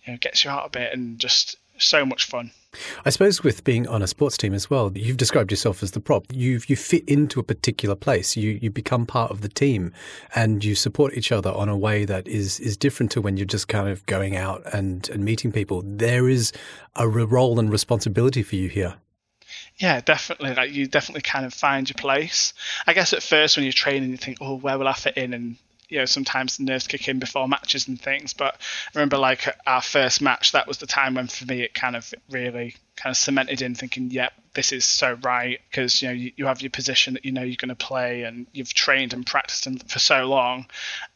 you 0.05 0.13
know 0.13 0.19
gets 0.19 0.45
you 0.45 0.51
out 0.51 0.67
a 0.67 0.71
bit 0.71 0.93
and 0.93 1.19
just 1.19 1.57
so 1.79 2.05
much 2.05 2.27
fun 2.27 2.51
I 3.05 3.11
suppose 3.11 3.43
with 3.43 3.65
being 3.65 3.89
on 3.89 4.01
a 4.01 4.07
sports 4.07 4.37
team 4.37 4.55
as 4.55 4.71
well, 4.71 4.93
you've 4.95 5.17
described 5.17 5.51
yourself 5.51 5.83
as 5.83 5.91
the 5.91 5.99
prop. 5.99 6.27
You 6.33 6.61
you 6.69 6.77
fit 6.77 7.05
into 7.09 7.41
a 7.41 7.43
particular 7.43 7.97
place. 7.97 8.37
You 8.37 8.61
you 8.63 8.71
become 8.71 9.07
part 9.07 9.33
of 9.33 9.41
the 9.41 9.49
team, 9.49 9.93
and 10.37 10.65
you 10.65 10.77
support 10.77 11.15
each 11.15 11.33
other 11.33 11.51
on 11.51 11.69
a 11.69 11.77
way 11.77 12.05
that 12.05 12.29
is 12.29 12.61
is 12.61 12.77
different 12.77 13.11
to 13.13 13.21
when 13.21 13.37
you're 13.37 13.47
just 13.47 13.67
kind 13.67 13.89
of 13.89 14.07
going 14.07 14.37
out 14.37 14.63
and 14.73 15.09
and 15.11 15.25
meeting 15.25 15.51
people. 15.51 15.83
There 15.85 16.29
is 16.29 16.53
a 16.95 17.09
role 17.09 17.59
and 17.59 17.73
responsibility 17.73 18.45
for 18.45 18.55
you 18.55 18.69
here. 18.69 18.95
Yeah, 19.81 20.03
definitely. 20.03 20.55
Like 20.55 20.73
you 20.73 20.87
definitely 20.87 21.23
kind 21.23 21.47
of 21.47 21.55
find 21.55 21.89
your 21.89 21.95
place. 21.95 22.53
I 22.87 22.93
guess 22.93 23.15
at 23.15 23.23
first 23.23 23.57
when 23.57 23.65
you're 23.65 23.73
training, 23.73 24.11
you 24.11 24.19
think, 24.19 24.37
oh, 24.43 24.57
where 24.57 24.79
will 24.79 24.87
I 24.87 24.93
fit 24.93 25.17
in? 25.17 25.33
And 25.33 25.57
you 25.89 25.99
know, 25.99 26.05
sometimes 26.05 26.61
nerves 26.61 26.87
kick 26.87 27.09
in 27.09 27.19
before 27.19 27.49
matches 27.49 27.89
and 27.89 28.01
things. 28.01 28.35
But 28.35 28.55
I 28.55 28.99
remember 28.99 29.17
like 29.17 29.49
our 29.67 29.81
first 29.81 30.21
match, 30.21 30.53
that 30.53 30.69
was 30.69 30.79
the 30.79 30.87
time 30.87 31.15
when 31.15 31.29
for 31.29 31.47
me 31.47 31.63
it 31.63 31.73
kind 31.73 31.97
of 31.97 32.13
really 32.31 32.77
kind 32.95 33.11
of 33.11 33.17
cemented 33.17 33.63
in 33.63 33.75
thinking, 33.75 34.11
yep, 34.11 34.35
this 34.53 34.71
is 34.71 34.85
so 34.85 35.17
right 35.23 35.61
because 35.71 36.03
you 36.03 36.09
know 36.09 36.15
you, 36.15 36.33
you, 36.37 36.47
have 36.47 36.61
your 36.61 36.71
position 36.71 37.15
that 37.15 37.25
you 37.25 37.33
know 37.33 37.43
you're 37.43 37.57
going 37.57 37.71
to 37.71 37.75
play 37.75 38.25
and 38.25 38.47
you've 38.53 38.75
trained 38.75 39.15
and 39.15 39.27
practiced 39.27 39.67
for 39.89 39.99
so 39.99 40.25
long, 40.27 40.67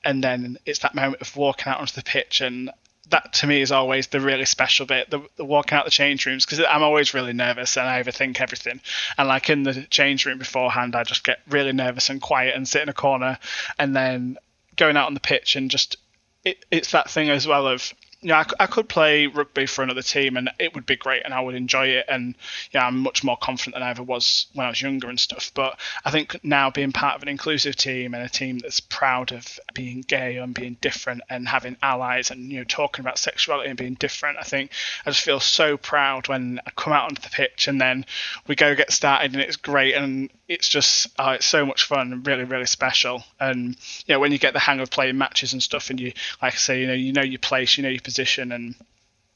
and 0.04 0.24
then 0.24 0.56
it's 0.64 0.78
that 0.78 0.94
moment 0.94 1.20
of 1.20 1.36
walking 1.36 1.70
out 1.70 1.80
onto 1.80 1.94
the 1.94 2.02
pitch 2.02 2.40
and 2.40 2.70
that 3.10 3.32
to 3.34 3.46
me 3.46 3.60
is 3.60 3.72
always 3.72 4.06
the 4.08 4.20
really 4.20 4.44
special 4.44 4.86
bit 4.86 5.10
the, 5.10 5.22
the 5.36 5.44
walking 5.44 5.76
out 5.76 5.84
the 5.84 5.90
change 5.90 6.24
rooms 6.26 6.44
because 6.44 6.64
i'm 6.68 6.82
always 6.82 7.14
really 7.14 7.32
nervous 7.32 7.76
and 7.76 7.88
i 7.88 8.02
overthink 8.02 8.40
everything. 8.40 8.80
And 9.18 9.28
like 9.28 9.50
in 9.50 9.62
the 9.62 9.82
change 9.84 10.26
room 10.26 10.38
beforehand 10.38 10.96
i 10.96 11.04
just 11.04 11.24
get 11.24 11.40
really 11.48 11.72
nervous 11.72 12.10
and 12.10 12.20
quiet 12.20 12.54
and 12.54 12.66
sit 12.66 12.82
in 12.82 12.88
a 12.88 12.94
corner 12.94 13.38
and 13.78 13.94
then 13.94 14.38
going 14.76 14.96
out 14.96 15.06
on 15.06 15.14
the 15.14 15.20
pitch 15.20 15.56
and 15.56 15.70
just 15.70 15.96
it, 16.44 16.64
it's 16.70 16.92
that 16.92 17.10
thing 17.10 17.30
as 17.30 17.46
well 17.46 17.66
of 17.66 17.92
yeah, 18.24 18.38
I, 18.58 18.64
I, 18.64 18.66
could 18.66 18.88
play 18.88 19.26
rugby 19.26 19.66
for 19.66 19.84
another 19.84 20.00
team 20.00 20.38
and 20.38 20.50
it 20.58 20.74
would 20.74 20.86
be 20.86 20.96
great 20.96 21.22
and 21.26 21.34
I 21.34 21.42
would 21.42 21.54
enjoy 21.54 21.88
it. 21.88 22.06
And 22.08 22.34
yeah, 22.72 22.86
I'm 22.86 22.98
much 22.98 23.22
more 23.22 23.36
confident 23.36 23.74
than 23.74 23.82
I 23.82 23.90
ever 23.90 24.02
was 24.02 24.46
when 24.54 24.64
I 24.64 24.70
was 24.70 24.80
younger 24.80 25.10
and 25.10 25.20
stuff. 25.20 25.52
But 25.54 25.78
I 26.06 26.10
think 26.10 26.42
now 26.42 26.70
being 26.70 26.90
part 26.90 27.16
of 27.16 27.22
an 27.22 27.28
inclusive 27.28 27.76
team 27.76 28.14
and 28.14 28.22
a 28.22 28.28
team 28.30 28.58
that's 28.58 28.80
proud 28.80 29.32
of 29.32 29.60
being 29.74 30.00
gay 30.00 30.38
and 30.38 30.54
being 30.54 30.78
different 30.80 31.20
and 31.28 31.46
having 31.46 31.76
allies 31.82 32.30
and 32.30 32.50
you 32.50 32.58
know 32.58 32.64
talking 32.64 33.04
about 33.04 33.18
sexuality 33.18 33.68
and 33.68 33.78
being 33.78 33.94
different, 33.94 34.38
I 34.38 34.44
think 34.44 34.70
I 35.04 35.10
just 35.10 35.22
feel 35.22 35.40
so 35.40 35.76
proud 35.76 36.26
when 36.26 36.60
I 36.66 36.70
come 36.70 36.94
out 36.94 37.04
onto 37.04 37.20
the 37.20 37.28
pitch 37.28 37.68
and 37.68 37.78
then 37.78 38.06
we 38.46 38.56
go 38.56 38.74
get 38.74 38.90
started 38.90 39.34
and 39.34 39.42
it's 39.42 39.56
great 39.56 39.94
and 39.94 40.30
it's 40.48 40.68
just 40.68 41.08
oh, 41.18 41.30
it's 41.30 41.46
so 41.46 41.64
much 41.64 41.84
fun 41.84 42.12
and 42.12 42.26
really 42.26 42.44
really 42.44 42.66
special. 42.66 43.22
And 43.40 43.76
you 44.06 44.14
know 44.14 44.20
when 44.20 44.32
you 44.32 44.38
get 44.38 44.52
the 44.52 44.60
hang 44.60 44.80
of 44.80 44.90
playing 44.90 45.18
matches 45.18 45.52
and 45.52 45.62
stuff 45.62 45.90
and 45.90 46.00
you 46.00 46.12
like 46.42 46.54
I 46.54 46.56
say 46.56 46.80
you 46.80 46.86
know 46.86 46.94
you 46.94 47.12
know 47.12 47.22
your 47.22 47.38
place, 47.38 47.76
you 47.76 47.82
know 47.82 47.88
your 47.88 48.00
position 48.00 48.52
and 48.52 48.74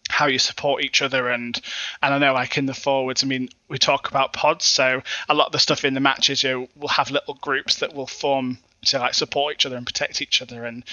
how 0.09 0.27
you 0.27 0.38
support 0.38 0.83
each 0.83 1.03
other 1.03 1.29
and 1.29 1.61
and 2.03 2.15
I 2.15 2.19
know 2.19 2.33
like 2.33 2.57
in 2.59 2.67
the 2.67 2.75
forwards 2.75 3.23
I 3.23 3.27
mean 3.27 3.50
we 3.69 3.79
talk 3.79 4.09
about 4.09 4.33
pods 4.33 4.65
so 4.65 5.03
a 5.29 5.35
lot 5.35 5.47
of 5.47 5.53
the 5.53 5.59
stuff 5.59 5.85
in 5.85 5.95
the 5.95 6.00
matches 6.00 6.43
you 6.43 6.50
know, 6.50 6.69
will 6.77 6.88
have 6.88 7.11
little 7.11 7.35
groups 7.35 7.81
that 7.81 7.95
will 7.95 8.07
form 8.07 8.59
to 8.87 8.99
like 8.99 9.15
support 9.15 9.55
each 9.55 9.67
other 9.67 9.77
and 9.77 9.87
protect 9.87 10.23
each 10.23 10.41
other 10.41 10.65
and 10.65 10.85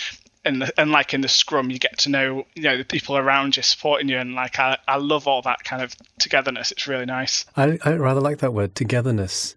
and, 0.43 0.61
the, 0.61 0.79
and 0.79 0.91
like 0.91 1.13
in 1.13 1.21
the 1.21 1.27
scrum 1.27 1.71
you 1.71 1.79
get 1.79 1.97
to 1.99 2.09
know 2.09 2.45
you 2.55 2.63
know 2.63 2.77
the 2.77 2.83
people 2.83 3.17
around 3.17 3.57
you 3.57 3.63
supporting 3.63 4.09
you 4.09 4.17
and 4.17 4.35
like 4.35 4.59
I, 4.59 4.77
I 4.87 4.97
love 4.97 5.27
all 5.27 5.41
that 5.43 5.63
kind 5.63 5.81
of 5.81 5.95
togetherness. 6.19 6.71
It's 6.71 6.87
really 6.87 7.05
nice. 7.05 7.45
I, 7.57 7.79
I 7.83 7.93
rather 7.93 8.21
like 8.21 8.39
that 8.39 8.53
word 8.53 8.75
togetherness 8.75 9.55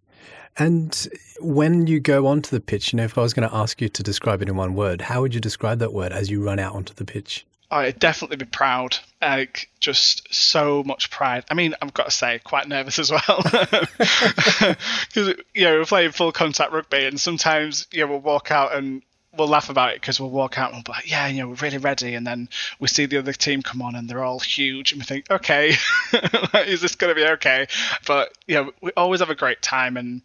and 0.59 1.09
when 1.41 1.87
you 1.87 2.01
go 2.01 2.27
onto 2.27 2.51
the 2.51 2.61
pitch, 2.61 2.93
you 2.93 2.97
know, 2.97 3.05
if 3.05 3.17
I 3.17 3.23
was 3.23 3.33
going 3.33 3.49
to 3.49 3.55
ask 3.55 3.81
you 3.81 3.89
to 3.89 4.03
describe 4.03 4.43
it 4.43 4.49
in 4.49 4.57
one 4.57 4.75
word, 4.75 5.01
how 5.01 5.21
would 5.21 5.35
you 5.35 5.41
describe 5.41 5.79
that 5.79 5.93
word 5.93 6.13
as 6.13 6.31
you 6.31 6.43
run 6.45 6.59
out 6.59 6.75
onto 6.75 6.95
the 6.95 7.05
pitch? 7.05 7.47
I'd 7.71 7.99
definitely 7.99 8.39
be 8.39 8.47
proud. 8.47 8.99
Like 9.21 9.69
just 9.79 10.33
so 10.33 10.83
much 10.85 11.11
pride. 11.11 11.45
I 11.51 11.55
mean, 11.55 11.75
I've 11.83 11.93
got 11.93 12.05
to 12.05 12.11
say, 12.11 12.41
quite 12.43 12.67
nervous 12.67 12.99
as 12.99 13.11
well 13.11 13.43
because 13.43 15.35
you 15.55 15.65
know 15.65 15.79
we're 15.79 15.85
playing 15.85 16.13
full 16.13 16.33
contact 16.33 16.73
rugby, 16.73 17.05
and 17.05 17.21
sometimes 17.21 17.87
you 17.93 18.01
know 18.01 18.13
we'll 18.13 18.21
walk 18.21 18.51
out 18.51 18.75
and 18.75 19.03
we'll 19.39 19.49
laugh 19.49 19.71
about 19.71 19.91
it 19.91 20.01
because 20.01 20.21
we'll 20.21 20.31
walk 20.31 20.59
out 20.59 20.73
and 20.73 20.77
we'll 20.77 20.83
be 20.83 20.93
like, 20.93 21.11
yeah, 21.11 21.27
you 21.29 21.41
know, 21.41 21.49
we're 21.49 21.55
really 21.55 21.79
ready, 21.79 22.15
and 22.15 22.27
then 22.27 22.49
we 22.79 22.89
see 22.89 23.07
the 23.07 23.19
other 23.19 23.33
team 23.33 23.63
come 23.63 23.81
on 23.81 23.95
and 23.95 24.09
they're 24.09 24.25
all 24.25 24.41
huge, 24.41 24.93
and 24.93 25.01
we 25.01 25.05
think, 25.05 25.31
okay, 25.31 25.75
is 26.67 26.81
this 26.81 26.97
going 26.97 27.15
to 27.15 27.21
be 27.21 27.27
okay? 27.27 27.67
But 28.07 28.37
you 28.47 28.57
know, 28.57 28.73
we 28.81 28.91
always 28.97 29.21
have 29.21 29.31
a 29.31 29.35
great 29.35 29.63
time, 29.63 29.97
and 29.97 30.23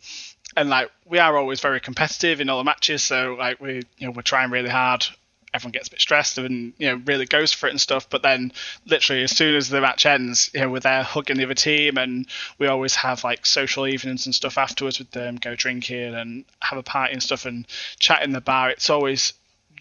and 0.58 0.70
like 0.70 0.92
we 1.06 1.20
are 1.20 1.38
always 1.38 1.60
very 1.62 1.80
competitive 1.80 2.42
in 2.42 2.50
all 2.50 2.58
the 2.58 2.64
matches, 2.64 3.04
so 3.04 3.36
like 3.38 3.62
we 3.62 3.82
you 3.98 4.08
know 4.08 4.12
we're 4.12 4.22
trying 4.22 4.50
really 4.50 4.70
hard 4.70 5.06
everyone 5.54 5.72
gets 5.72 5.88
a 5.88 5.92
bit 5.92 6.02
stressed 6.02 6.38
and 6.38 6.74
you 6.78 6.88
know 6.88 7.02
really 7.06 7.26
goes 7.26 7.52
for 7.52 7.68
it 7.68 7.72
and 7.72 7.82
stuff. 7.82 8.10
But 8.10 8.24
then 8.24 8.52
literally 8.86 9.24
as 9.24 9.36
soon 9.36 9.56
as 9.56 9.70
the 9.70 9.82
match 9.82 10.06
ends, 10.06 10.50
you 10.54 10.62
know 10.62 10.70
we're 10.70 10.80
there 10.80 11.04
hugging 11.04 11.38
the 11.38 11.46
other 11.46 11.54
team, 11.54 11.98
and 11.98 12.26
we 12.58 12.68
always 12.68 12.96
have 12.96 13.24
like 13.24 13.46
social 13.46 13.88
evenings 13.88 14.26
and 14.26 14.36
stuff 14.36 14.58
afterwards 14.58 15.00
with 15.00 15.12
them, 15.12 15.36
go 15.36 15.56
drinking 15.56 16.16
and 16.16 16.46
have 16.60 16.80
a 16.80 16.84
party 16.84 17.14
and 17.14 17.24
stuff 17.24 17.46
and 17.46 17.68
chat 18.00 18.24
in 18.24 18.32
the 18.32 18.42
bar. 18.42 18.70
It's 18.70 18.90
always 18.90 19.34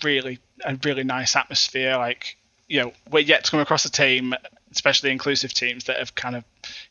really 0.02 0.38
a 0.64 0.78
really 0.84 1.04
nice 1.04 1.36
atmosphere. 1.36 1.96
Like 1.96 2.36
you 2.68 2.82
know 2.82 2.92
we're 3.10 3.20
yet 3.20 3.44
to 3.44 3.50
come 3.50 3.60
across 3.60 3.84
a 3.84 3.90
team 3.90 4.34
especially 4.72 5.10
inclusive 5.10 5.52
teams 5.54 5.84
that 5.84 5.98
have 5.98 6.14
kind 6.14 6.36
of 6.36 6.44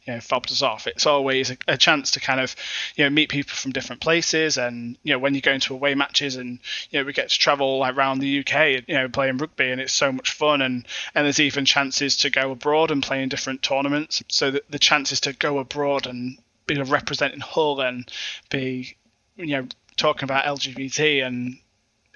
you 0.05 0.13
know 0.13 0.19
fobbed 0.19 0.51
us 0.51 0.61
off. 0.61 0.87
It's 0.87 1.05
always 1.05 1.51
a, 1.51 1.57
a, 1.67 1.77
chance 1.77 2.11
to 2.11 2.19
kind 2.19 2.39
of 2.39 2.55
you 2.95 3.03
know 3.03 3.09
meet 3.09 3.29
people 3.29 3.53
from 3.53 3.71
different 3.71 4.01
places, 4.01 4.57
and 4.57 4.97
you 5.03 5.13
know 5.13 5.19
when 5.19 5.35
you 5.35 5.41
go 5.41 5.51
into 5.51 5.73
away 5.73 5.95
matches, 5.95 6.35
and 6.35 6.59
you 6.89 6.99
know 6.99 7.05
we 7.05 7.13
get 7.13 7.29
to 7.29 7.39
travel 7.39 7.83
around 7.85 8.19
the 8.19 8.39
UK, 8.39 8.87
you 8.87 8.95
know 8.95 9.09
playing 9.09 9.37
rugby, 9.37 9.71
and 9.71 9.81
it's 9.81 9.93
so 9.93 10.11
much 10.11 10.31
fun, 10.31 10.61
and 10.61 10.87
and 11.15 11.25
there's 11.25 11.39
even 11.39 11.65
chances 11.65 12.17
to 12.17 12.29
go 12.29 12.51
abroad 12.51 12.91
and 12.91 13.03
play 13.03 13.21
in 13.23 13.29
different 13.29 13.61
tournaments. 13.61 14.23
So 14.27 14.51
the, 14.51 14.63
the 14.69 14.79
chances 14.79 15.19
to 15.21 15.33
go 15.33 15.59
abroad 15.59 16.07
and 16.07 16.37
be 16.67 16.81
representing 16.81 17.39
Hull 17.39 17.81
and 17.81 18.09
be 18.49 18.95
you 19.35 19.47
know 19.47 19.67
talking 19.97 20.23
about 20.23 20.45
LGBT 20.45 21.25
and 21.25 21.57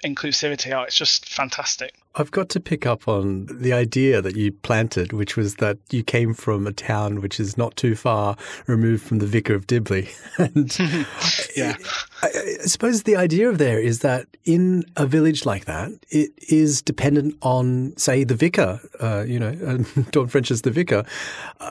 inclusivity. 0.06 0.72
Oh, 0.72 0.82
it's 0.82 0.96
just 0.96 1.28
fantastic. 1.28 1.94
I've 2.18 2.30
got 2.30 2.48
to 2.50 2.60
pick 2.60 2.86
up 2.86 3.08
on 3.08 3.46
the 3.50 3.74
idea 3.74 4.22
that 4.22 4.36
you 4.36 4.52
planted, 4.52 5.12
which 5.12 5.36
was 5.36 5.56
that 5.56 5.78
you 5.90 6.02
came 6.02 6.32
from 6.32 6.66
a 6.66 6.72
town 6.72 7.20
which 7.20 7.38
is 7.38 7.58
not 7.58 7.76
too 7.76 7.94
far 7.94 8.36
removed 8.66 9.02
from 9.02 9.18
the 9.18 9.26
Vicar 9.26 9.54
of 9.54 9.66
Dibley. 9.66 10.08
and 10.38 10.76
yeah. 11.56 11.76
I, 12.22 12.28
I, 12.28 12.56
suppose 12.64 13.02
the 13.02 13.16
idea 13.16 13.50
of 13.50 13.58
there 13.58 13.78
is 13.78 14.00
that 14.00 14.26
in 14.44 14.84
a 14.96 15.06
village 15.06 15.44
like 15.44 15.66
that, 15.66 15.90
it 16.08 16.30
is 16.48 16.80
dependent 16.80 17.36
on, 17.42 17.94
say, 17.98 18.24
the 18.24 18.34
vicar, 18.34 18.80
uh, 19.00 19.24
you 19.26 19.38
know, 19.38 19.52
Dawn 20.10 20.28
French 20.28 20.50
is 20.50 20.62
the 20.62 20.70
vicar. 20.70 21.04
Uh, 21.60 21.70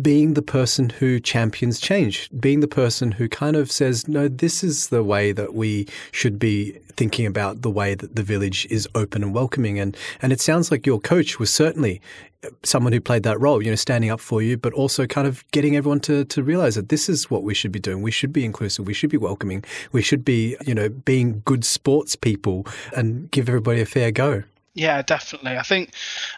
being 0.00 0.34
the 0.34 0.42
person 0.42 0.90
who 0.90 1.18
champions 1.20 1.80
change, 1.80 2.28
being 2.38 2.60
the 2.60 2.68
person 2.68 3.12
who 3.12 3.28
kind 3.28 3.56
of 3.56 3.70
says, 3.70 4.06
no, 4.08 4.28
this 4.28 4.62
is 4.62 4.88
the 4.88 5.02
way 5.02 5.32
that 5.32 5.54
we 5.54 5.86
should 6.12 6.38
be 6.38 6.78
thinking 6.96 7.26
about 7.26 7.62
the 7.62 7.70
way 7.70 7.94
that 7.94 8.16
the 8.16 8.22
village 8.22 8.66
is 8.70 8.88
open 8.94 9.22
and 9.22 9.34
welcoming. 9.34 9.78
And, 9.78 9.96
and 10.22 10.32
it 10.32 10.40
sounds 10.40 10.70
like 10.70 10.86
your 10.86 11.00
coach 11.00 11.38
was 11.38 11.52
certainly 11.52 12.00
someone 12.62 12.92
who 12.92 13.00
played 13.00 13.22
that 13.24 13.40
role, 13.40 13.62
you 13.62 13.70
know, 13.70 13.76
standing 13.76 14.10
up 14.10 14.20
for 14.20 14.40
you, 14.42 14.56
but 14.56 14.72
also 14.72 15.06
kind 15.06 15.26
of 15.26 15.44
getting 15.50 15.76
everyone 15.76 16.00
to, 16.00 16.24
to 16.26 16.42
realize 16.42 16.74
that 16.74 16.88
this 16.88 17.08
is 17.08 17.30
what 17.30 17.42
we 17.42 17.54
should 17.54 17.72
be 17.72 17.80
doing. 17.80 18.02
We 18.02 18.10
should 18.10 18.32
be 18.32 18.44
inclusive. 18.44 18.86
We 18.86 18.94
should 18.94 19.10
be 19.10 19.16
welcoming. 19.16 19.64
We 19.92 20.02
should 20.02 20.24
be, 20.24 20.56
you 20.64 20.74
know, 20.74 20.88
being 20.88 21.42
good 21.44 21.64
sports 21.64 22.16
people 22.16 22.66
and 22.94 23.30
give 23.30 23.48
everybody 23.48 23.80
a 23.80 23.86
fair 23.86 24.10
go. 24.10 24.44
Yeah, 24.76 25.00
definitely. 25.00 25.56
I 25.56 25.62
think, 25.62 25.92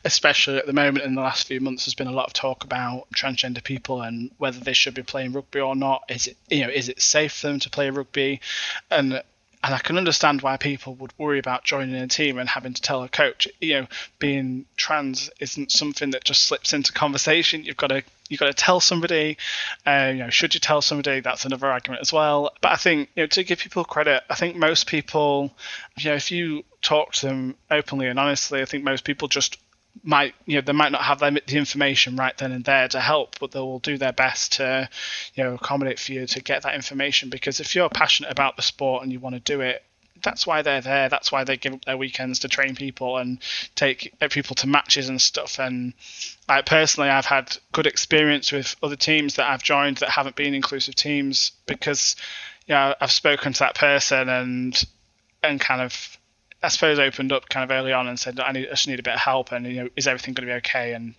especially 0.05 0.59
at 0.59 0.67
the 0.67 0.73
moment 0.73 1.05
in 1.05 1.17
the 1.17 1.21
last 1.21 1.49
few 1.49 1.61
months, 1.61 1.85
there's 1.85 1.97
been 1.97 2.07
a 2.07 2.13
lot 2.13 2.29
of 2.29 2.33
talk 2.33 2.63
about 2.63 3.09
transgender 3.15 3.63
people 3.63 4.01
and 4.01 4.31
whether 4.39 4.61
they 4.61 4.75
should 4.75 4.95
be 4.95 5.03
playing 5.03 5.33
rugby 5.33 5.59
or 5.59 5.75
not. 5.75 6.05
Is 6.09 6.29
it, 6.29 6.37
you 6.49 6.63
know, 6.63 6.71
is 6.71 6.89
it 6.89 7.03
safe 7.03 7.33
for 7.33 7.49
them 7.49 7.59
to 7.59 7.69
play 7.69 7.91
rugby? 7.91 8.41
And 8.93 9.23
and 9.65 9.75
I 9.75 9.79
can 9.79 9.99
understand 9.99 10.43
why 10.43 10.57
people 10.57 10.95
would 10.95 11.13
worry 11.19 11.41
about 11.41 11.65
joining 11.65 11.97
a 11.97 12.07
team 12.07 12.39
and 12.39 12.49
having 12.49 12.75
to 12.75 12.81
tell 12.81 13.03
a 13.03 13.09
coach. 13.09 13.49
You 13.61 13.81
know, 13.81 13.87
being 14.21 14.67
trans 14.77 15.31
isn't 15.41 15.73
something 15.73 16.11
that 16.11 16.23
just 16.23 16.45
slips 16.45 16.73
into 16.73 16.93
conversation. 16.93 17.65
You've 17.65 17.77
got 17.77 17.89
to 17.89 18.05
you've 18.29 18.39
got 18.39 18.47
to 18.47 18.55
tell 18.55 18.79
somebody. 18.79 19.37
Uh, 19.85 20.11
you 20.13 20.19
know, 20.21 20.31
should 20.31 20.55
you 20.55 20.61
tell 20.61 20.81
somebody? 20.81 21.19
That's 21.19 21.45
another 21.45 21.67
argument 21.67 22.03
as 22.03 22.13
well. 22.13 22.53
But 22.61 22.71
I 22.71 22.77
think 22.77 23.09
you 23.17 23.25
know 23.25 23.27
to 23.27 23.43
give 23.43 23.59
people 23.59 23.85
credit, 23.85 24.23
I 24.31 24.37
think 24.37 24.55
most 24.55 24.87
people, 24.87 25.53
you 25.97 26.11
know, 26.11 26.15
if 26.15 26.31
you 26.31 26.65
talk 26.83 27.13
to 27.13 27.27
them 27.27 27.57
openly 27.71 28.07
and 28.07 28.19
honestly, 28.19 28.61
I 28.61 28.65
think 28.65 28.85
most 28.85 29.05
people 29.05 29.29
just 29.29 29.59
might 30.05 30.35
you 30.47 30.55
know 30.55 30.61
they 30.61 30.73
might 30.73 30.93
not 30.93 31.03
have 31.03 31.19
the 31.19 31.57
information 31.57 32.15
right 32.15 32.37
then 32.39 32.53
and 32.53 32.65
there 32.65 32.87
to 32.87 33.01
help 33.01 33.37
but 33.41 33.51
they 33.51 33.59
will 33.59 33.81
do 33.81 33.99
their 33.99 34.13
best 34.13 34.53
to 34.53 34.89
you 35.35 35.43
know 35.43 35.55
accommodate 35.55 35.99
for 35.99 36.13
you 36.13 36.27
to 36.27 36.41
get 36.41 36.63
that 36.63 36.75
information. 36.75 37.31
Because 37.31 37.61
if 37.61 37.75
you're 37.75 37.89
passionate 37.89 38.31
about 38.31 38.57
the 38.57 38.63
sport 38.63 39.03
and 39.03 39.13
you 39.13 39.21
want 39.21 39.35
to 39.35 39.41
do 39.41 39.61
it 39.61 39.83
that's 40.21 40.45
why 40.45 40.63
they're 40.63 40.81
there. 40.81 41.09
That's 41.09 41.31
why 41.31 41.45
they 41.45 41.57
give 41.57 41.75
up 41.75 41.85
their 41.85 41.97
weekends 41.97 42.41
to 42.41 42.49
train 42.49 42.75
people 42.75 43.19
and 43.19 43.39
take 43.77 44.13
uh, 44.21 44.27
people 44.27 44.57
to 44.57 44.67
matches 44.67 45.09
and 45.09 45.23
stuff. 45.23 45.61
And 45.61 45.95
like 46.49 46.67
personally 46.67 47.11
i've 47.11 47.27
had 47.27 47.57
good 47.73 47.87
experience 47.87 48.51
with 48.51 48.75
other 48.83 48.97
teams 48.97 49.35
that 49.35 49.51
i've 49.51 49.63
joined 49.63 49.99
that 49.99 50.09
haven't 50.09 50.37
been 50.37 50.55
inclusive 50.55 50.95
teams 50.95 51.53
because 51.67 52.17
you 52.67 52.75
know 52.75 52.95
i've 53.01 53.13
spoken 53.13 53.53
to 53.53 53.61
that 53.61 53.75
person 53.75 54.29
and 54.29 54.85
and 55.43 55.61
kind 55.61 55.81
of 55.81 56.18
I 56.63 56.69
suppose 56.69 56.99
opened 56.99 57.33
up 57.33 57.49
kind 57.49 57.65
of 57.65 57.77
early 57.77 57.93
on 57.93 58.09
and 58.09 58.19
said, 58.19 58.41
I, 58.41 58.53
need, 58.53 58.67
I 58.67 58.71
just 58.71 58.89
need 58.89 58.99
a 58.99 59.03
bit 59.03 59.15
of 59.15 59.21
help, 59.21 59.53
and 59.53 59.67
you 59.67 59.85
know, 59.85 59.89
is 59.97 60.07
everything 60.07 60.35
going 60.35 60.49
to 60.49 60.55
be 60.55 60.57
okay? 60.59 60.93
And 60.93 61.15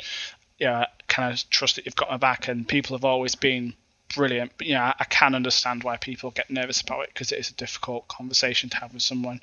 yeah, 0.58 0.86
kind 1.08 1.32
of 1.32 1.50
trust 1.50 1.78
that 1.78 1.86
you've 1.86 1.96
got 1.96 2.10
my 2.12 2.18
back. 2.18 2.48
And 2.48 2.68
people 2.68 2.96
have 2.98 3.06
always 3.06 3.36
been 3.36 3.74
brilliant. 4.14 4.52
But 4.58 4.68
yeah, 4.68 4.94
I 5.00 5.06
can 5.06 5.36
understand 5.36 5.84
why 5.84 5.98
people 5.98 6.32
get 6.32 6.50
nervous 6.50 6.82
about 6.82 7.04
it 7.04 7.10
because 7.14 7.32
it 7.32 7.40
is 7.40 7.50
a 7.50 7.56
difficult 7.56 8.08
conversation 8.08 8.70
to 8.70 8.78
have 8.78 8.94
with 8.94 9.02
someone. 9.02 9.42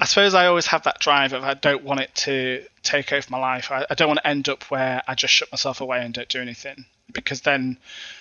I 0.00 0.04
suppose 0.04 0.34
I 0.34 0.46
always 0.46 0.66
have 0.66 0.82
that 0.84 0.98
drive 0.98 1.32
of 1.32 1.42
I 1.42 1.54
don't 1.54 1.82
want 1.82 2.00
it 2.00 2.14
to 2.16 2.64
take 2.82 3.12
over 3.12 3.26
my 3.30 3.38
life. 3.38 3.70
I, 3.70 3.86
I 3.88 3.94
don't 3.94 4.08
want 4.08 4.20
to 4.20 4.26
end 4.26 4.48
up 4.48 4.64
where 4.64 5.02
I 5.06 5.14
just 5.14 5.32
shut 5.32 5.50
myself 5.52 5.80
away 5.80 6.04
and 6.04 6.12
don't 6.12 6.28
do 6.28 6.40
anything 6.40 6.84
because 7.12 7.42
then, 7.42 7.78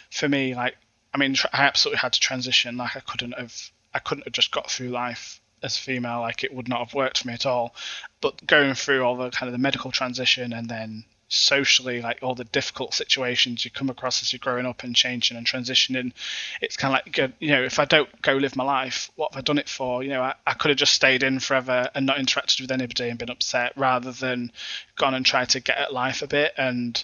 for 0.10 0.27
me, 0.27 0.55
like 0.55 0.77
I 1.13 1.17
mean, 1.17 1.36
I 1.53 1.63
absolutely 1.63 2.00
had 2.00 2.13
to 2.13 2.20
transition. 2.20 2.77
Like 2.77 2.96
I 2.96 3.00
couldn't 3.00 3.34
have, 3.34 3.53
I 3.94 4.00
couldn't 4.00 4.25
have 4.25 4.34
just 4.34 4.51
got 4.51 4.70
through 4.70 4.89
life 4.89 5.39
as 5.65 5.77
a 5.77 5.81
female, 5.81 6.22
like 6.22 6.43
it 6.43 6.53
would 6.53 6.67
not 6.67 6.79
have 6.79 6.93
worked 6.93 7.19
for 7.19 7.27
me 7.27 7.34
at 7.34 7.45
all. 7.45 7.75
But 8.22 8.45
going 8.45 8.74
through 8.75 9.03
all 9.03 9.17
the 9.17 9.29
kind 9.31 9.48
of 9.48 9.51
the 9.51 9.60
medical 9.60 9.91
transition 9.91 10.53
and 10.53 10.69
then 10.69 11.05
socially 11.27 12.01
like 12.01 12.19
all 12.22 12.36
the 12.36 12.43
difficult 12.43 12.93
situations 12.93 13.65
you 13.65 13.72
come 13.72 13.89
across 13.89 14.22
as 14.22 14.31
you're 14.31 14.39
growing 14.39 14.65
up 14.65 14.84
and 14.84 14.95
changing 14.95 15.36
and 15.36 15.45
transitioning 15.45 16.13
it's 16.62 16.77
kind 16.77 16.93
of 16.93 17.01
like 17.05 17.19
uh, 17.19 17.27
you 17.39 17.50
know 17.50 17.63
if 17.63 17.79
i 17.79 17.86
don't 17.86 18.22
go 18.22 18.34
live 18.34 18.55
my 18.55 18.63
life 18.63 19.10
what 19.15 19.34
have 19.34 19.39
i 19.39 19.41
done 19.41 19.57
it 19.57 19.67
for? 19.67 20.03
You 20.03 20.10
know 20.10 20.22
i, 20.22 20.36
I 20.45 20.53
could 20.53 20.69
have 20.69 20.77
just 20.77 20.93
stayed 20.93 21.24
in 21.24 21.39
forever 21.39 21.89
and 21.95 22.05
not 22.05 22.17
interacted 22.17 22.62
with 22.62 22.72
anybody 22.72 23.10
and 23.10 23.17
been 23.17 23.31
upset 23.31 23.74
rather 23.75 24.12
than 24.12 24.51
gone 24.95 25.15
and 25.15 25.25
tried 25.25 25.50
to 25.50 25.60
get 25.60 25.77
at 25.77 25.93
life 25.93 26.22
a 26.22 26.27
bit. 26.27 26.53
And 26.57 27.03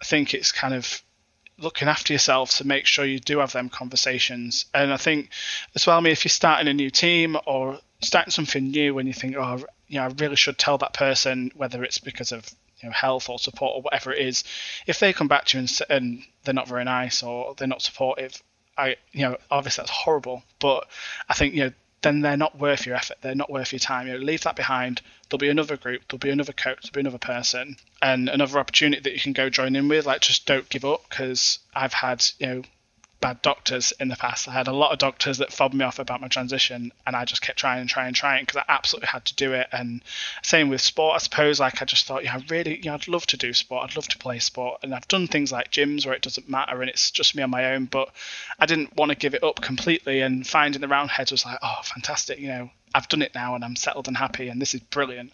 i 0.00 0.04
think 0.04 0.34
it's 0.34 0.52
kind 0.52 0.74
of 0.74 1.02
looking 1.58 1.88
after 1.88 2.12
yourself 2.12 2.56
to 2.58 2.66
make 2.66 2.86
sure 2.86 3.04
you 3.04 3.18
do 3.18 3.38
have 3.38 3.52
them 3.52 3.68
conversations. 3.68 4.66
And 4.72 4.92
i 4.92 4.96
think 4.96 5.30
as 5.74 5.84
well 5.84 5.98
I 5.98 6.00
mean 6.00 6.12
if 6.12 6.24
you're 6.24 6.30
starting 6.30 6.68
a 6.68 6.74
new 6.74 6.90
team 6.90 7.36
or 7.44 7.80
starting 8.00 8.30
something 8.30 8.70
new 8.70 8.98
and 8.98 9.08
you 9.08 9.14
think 9.14 9.36
oh 9.36 9.64
you 9.88 9.98
know 9.98 10.04
i 10.04 10.12
really 10.18 10.36
should 10.36 10.58
tell 10.58 10.78
that 10.78 10.92
person 10.92 11.50
whether 11.54 11.82
it's 11.82 11.98
because 11.98 12.32
of 12.32 12.48
you 12.80 12.88
know, 12.88 12.92
health 12.92 13.28
or 13.28 13.38
support 13.38 13.72
or 13.76 13.82
whatever 13.82 14.12
it 14.12 14.24
is, 14.24 14.44
if 14.86 15.00
they 15.00 15.12
come 15.12 15.28
back 15.28 15.46
to 15.46 15.58
you 15.58 15.60
and, 15.60 15.80
and 15.90 16.24
they're 16.44 16.54
not 16.54 16.68
very 16.68 16.84
nice 16.84 17.22
or 17.22 17.54
they're 17.56 17.68
not 17.68 17.82
supportive, 17.82 18.40
I 18.76 18.96
you 19.12 19.22
know 19.22 19.36
obviously 19.50 19.82
that's 19.82 19.90
horrible, 19.90 20.42
but 20.60 20.86
I 21.28 21.34
think 21.34 21.54
you 21.54 21.64
know 21.64 21.72
then 22.00 22.20
they're 22.20 22.36
not 22.36 22.56
worth 22.56 22.86
your 22.86 22.94
effort. 22.94 23.18
They're 23.20 23.34
not 23.34 23.50
worth 23.50 23.72
your 23.72 23.80
time. 23.80 24.06
You 24.06 24.12
know, 24.12 24.20
leave 24.20 24.42
that 24.42 24.54
behind. 24.54 25.02
There'll 25.28 25.40
be 25.40 25.48
another 25.48 25.76
group. 25.76 26.02
There'll 26.08 26.20
be 26.20 26.30
another 26.30 26.52
coach. 26.52 26.82
There'll 26.82 26.94
be 26.94 27.00
another 27.00 27.18
person, 27.18 27.76
and 28.00 28.28
another 28.28 28.60
opportunity 28.60 29.02
that 29.02 29.14
you 29.14 29.20
can 29.20 29.32
go 29.32 29.50
join 29.50 29.74
in 29.74 29.88
with. 29.88 30.06
Like, 30.06 30.20
just 30.20 30.46
don't 30.46 30.68
give 30.68 30.84
up 30.84 31.08
because 31.08 31.58
I've 31.74 31.92
had 31.92 32.24
you 32.38 32.46
know 32.46 32.62
bad 33.20 33.42
doctors 33.42 33.92
in 33.98 34.08
the 34.08 34.16
past. 34.16 34.48
I 34.48 34.52
had 34.52 34.68
a 34.68 34.72
lot 34.72 34.92
of 34.92 34.98
doctors 34.98 35.38
that 35.38 35.52
fobbed 35.52 35.74
me 35.74 35.84
off 35.84 35.98
about 35.98 36.20
my 36.20 36.28
transition, 36.28 36.92
and 37.06 37.16
I 37.16 37.24
just 37.24 37.42
kept 37.42 37.58
trying 37.58 37.80
and 37.80 37.88
trying 37.88 38.08
and 38.08 38.16
trying 38.16 38.44
because 38.44 38.56
I 38.56 38.64
absolutely 38.68 39.08
had 39.08 39.24
to 39.26 39.34
do 39.34 39.52
it. 39.52 39.68
And 39.72 40.02
same 40.42 40.68
with 40.68 40.80
sport, 40.80 41.16
I 41.16 41.18
suppose. 41.18 41.60
Like 41.60 41.82
I 41.82 41.84
just 41.84 42.06
thought, 42.06 42.24
yeah, 42.24 42.36
I 42.36 42.44
really, 42.48 42.80
yeah, 42.82 42.94
I'd 42.94 43.08
love 43.08 43.26
to 43.28 43.36
do 43.36 43.52
sport. 43.52 43.84
I'd 43.84 43.96
love 43.96 44.08
to 44.08 44.18
play 44.18 44.38
sport, 44.38 44.80
and 44.82 44.94
I've 44.94 45.08
done 45.08 45.26
things 45.26 45.52
like 45.52 45.70
gyms 45.70 46.06
where 46.06 46.14
it 46.14 46.22
doesn't 46.22 46.48
matter 46.48 46.80
and 46.80 46.90
it's 46.90 47.10
just 47.10 47.34
me 47.34 47.42
on 47.42 47.50
my 47.50 47.74
own. 47.74 47.86
But 47.86 48.10
I 48.58 48.66
didn't 48.66 48.96
want 48.96 49.10
to 49.10 49.16
give 49.16 49.34
it 49.34 49.42
up 49.42 49.60
completely. 49.60 50.20
And 50.20 50.46
finding 50.46 50.80
the 50.80 50.88
roundheads 50.88 51.32
was 51.32 51.44
like, 51.44 51.58
oh, 51.62 51.80
fantastic. 51.82 52.38
You 52.38 52.48
know, 52.48 52.70
I've 52.94 53.08
done 53.08 53.22
it 53.22 53.34
now, 53.34 53.54
and 53.54 53.64
I'm 53.64 53.76
settled 53.76 54.08
and 54.08 54.16
happy, 54.16 54.48
and 54.48 54.60
this 54.60 54.74
is 54.74 54.80
brilliant. 54.80 55.32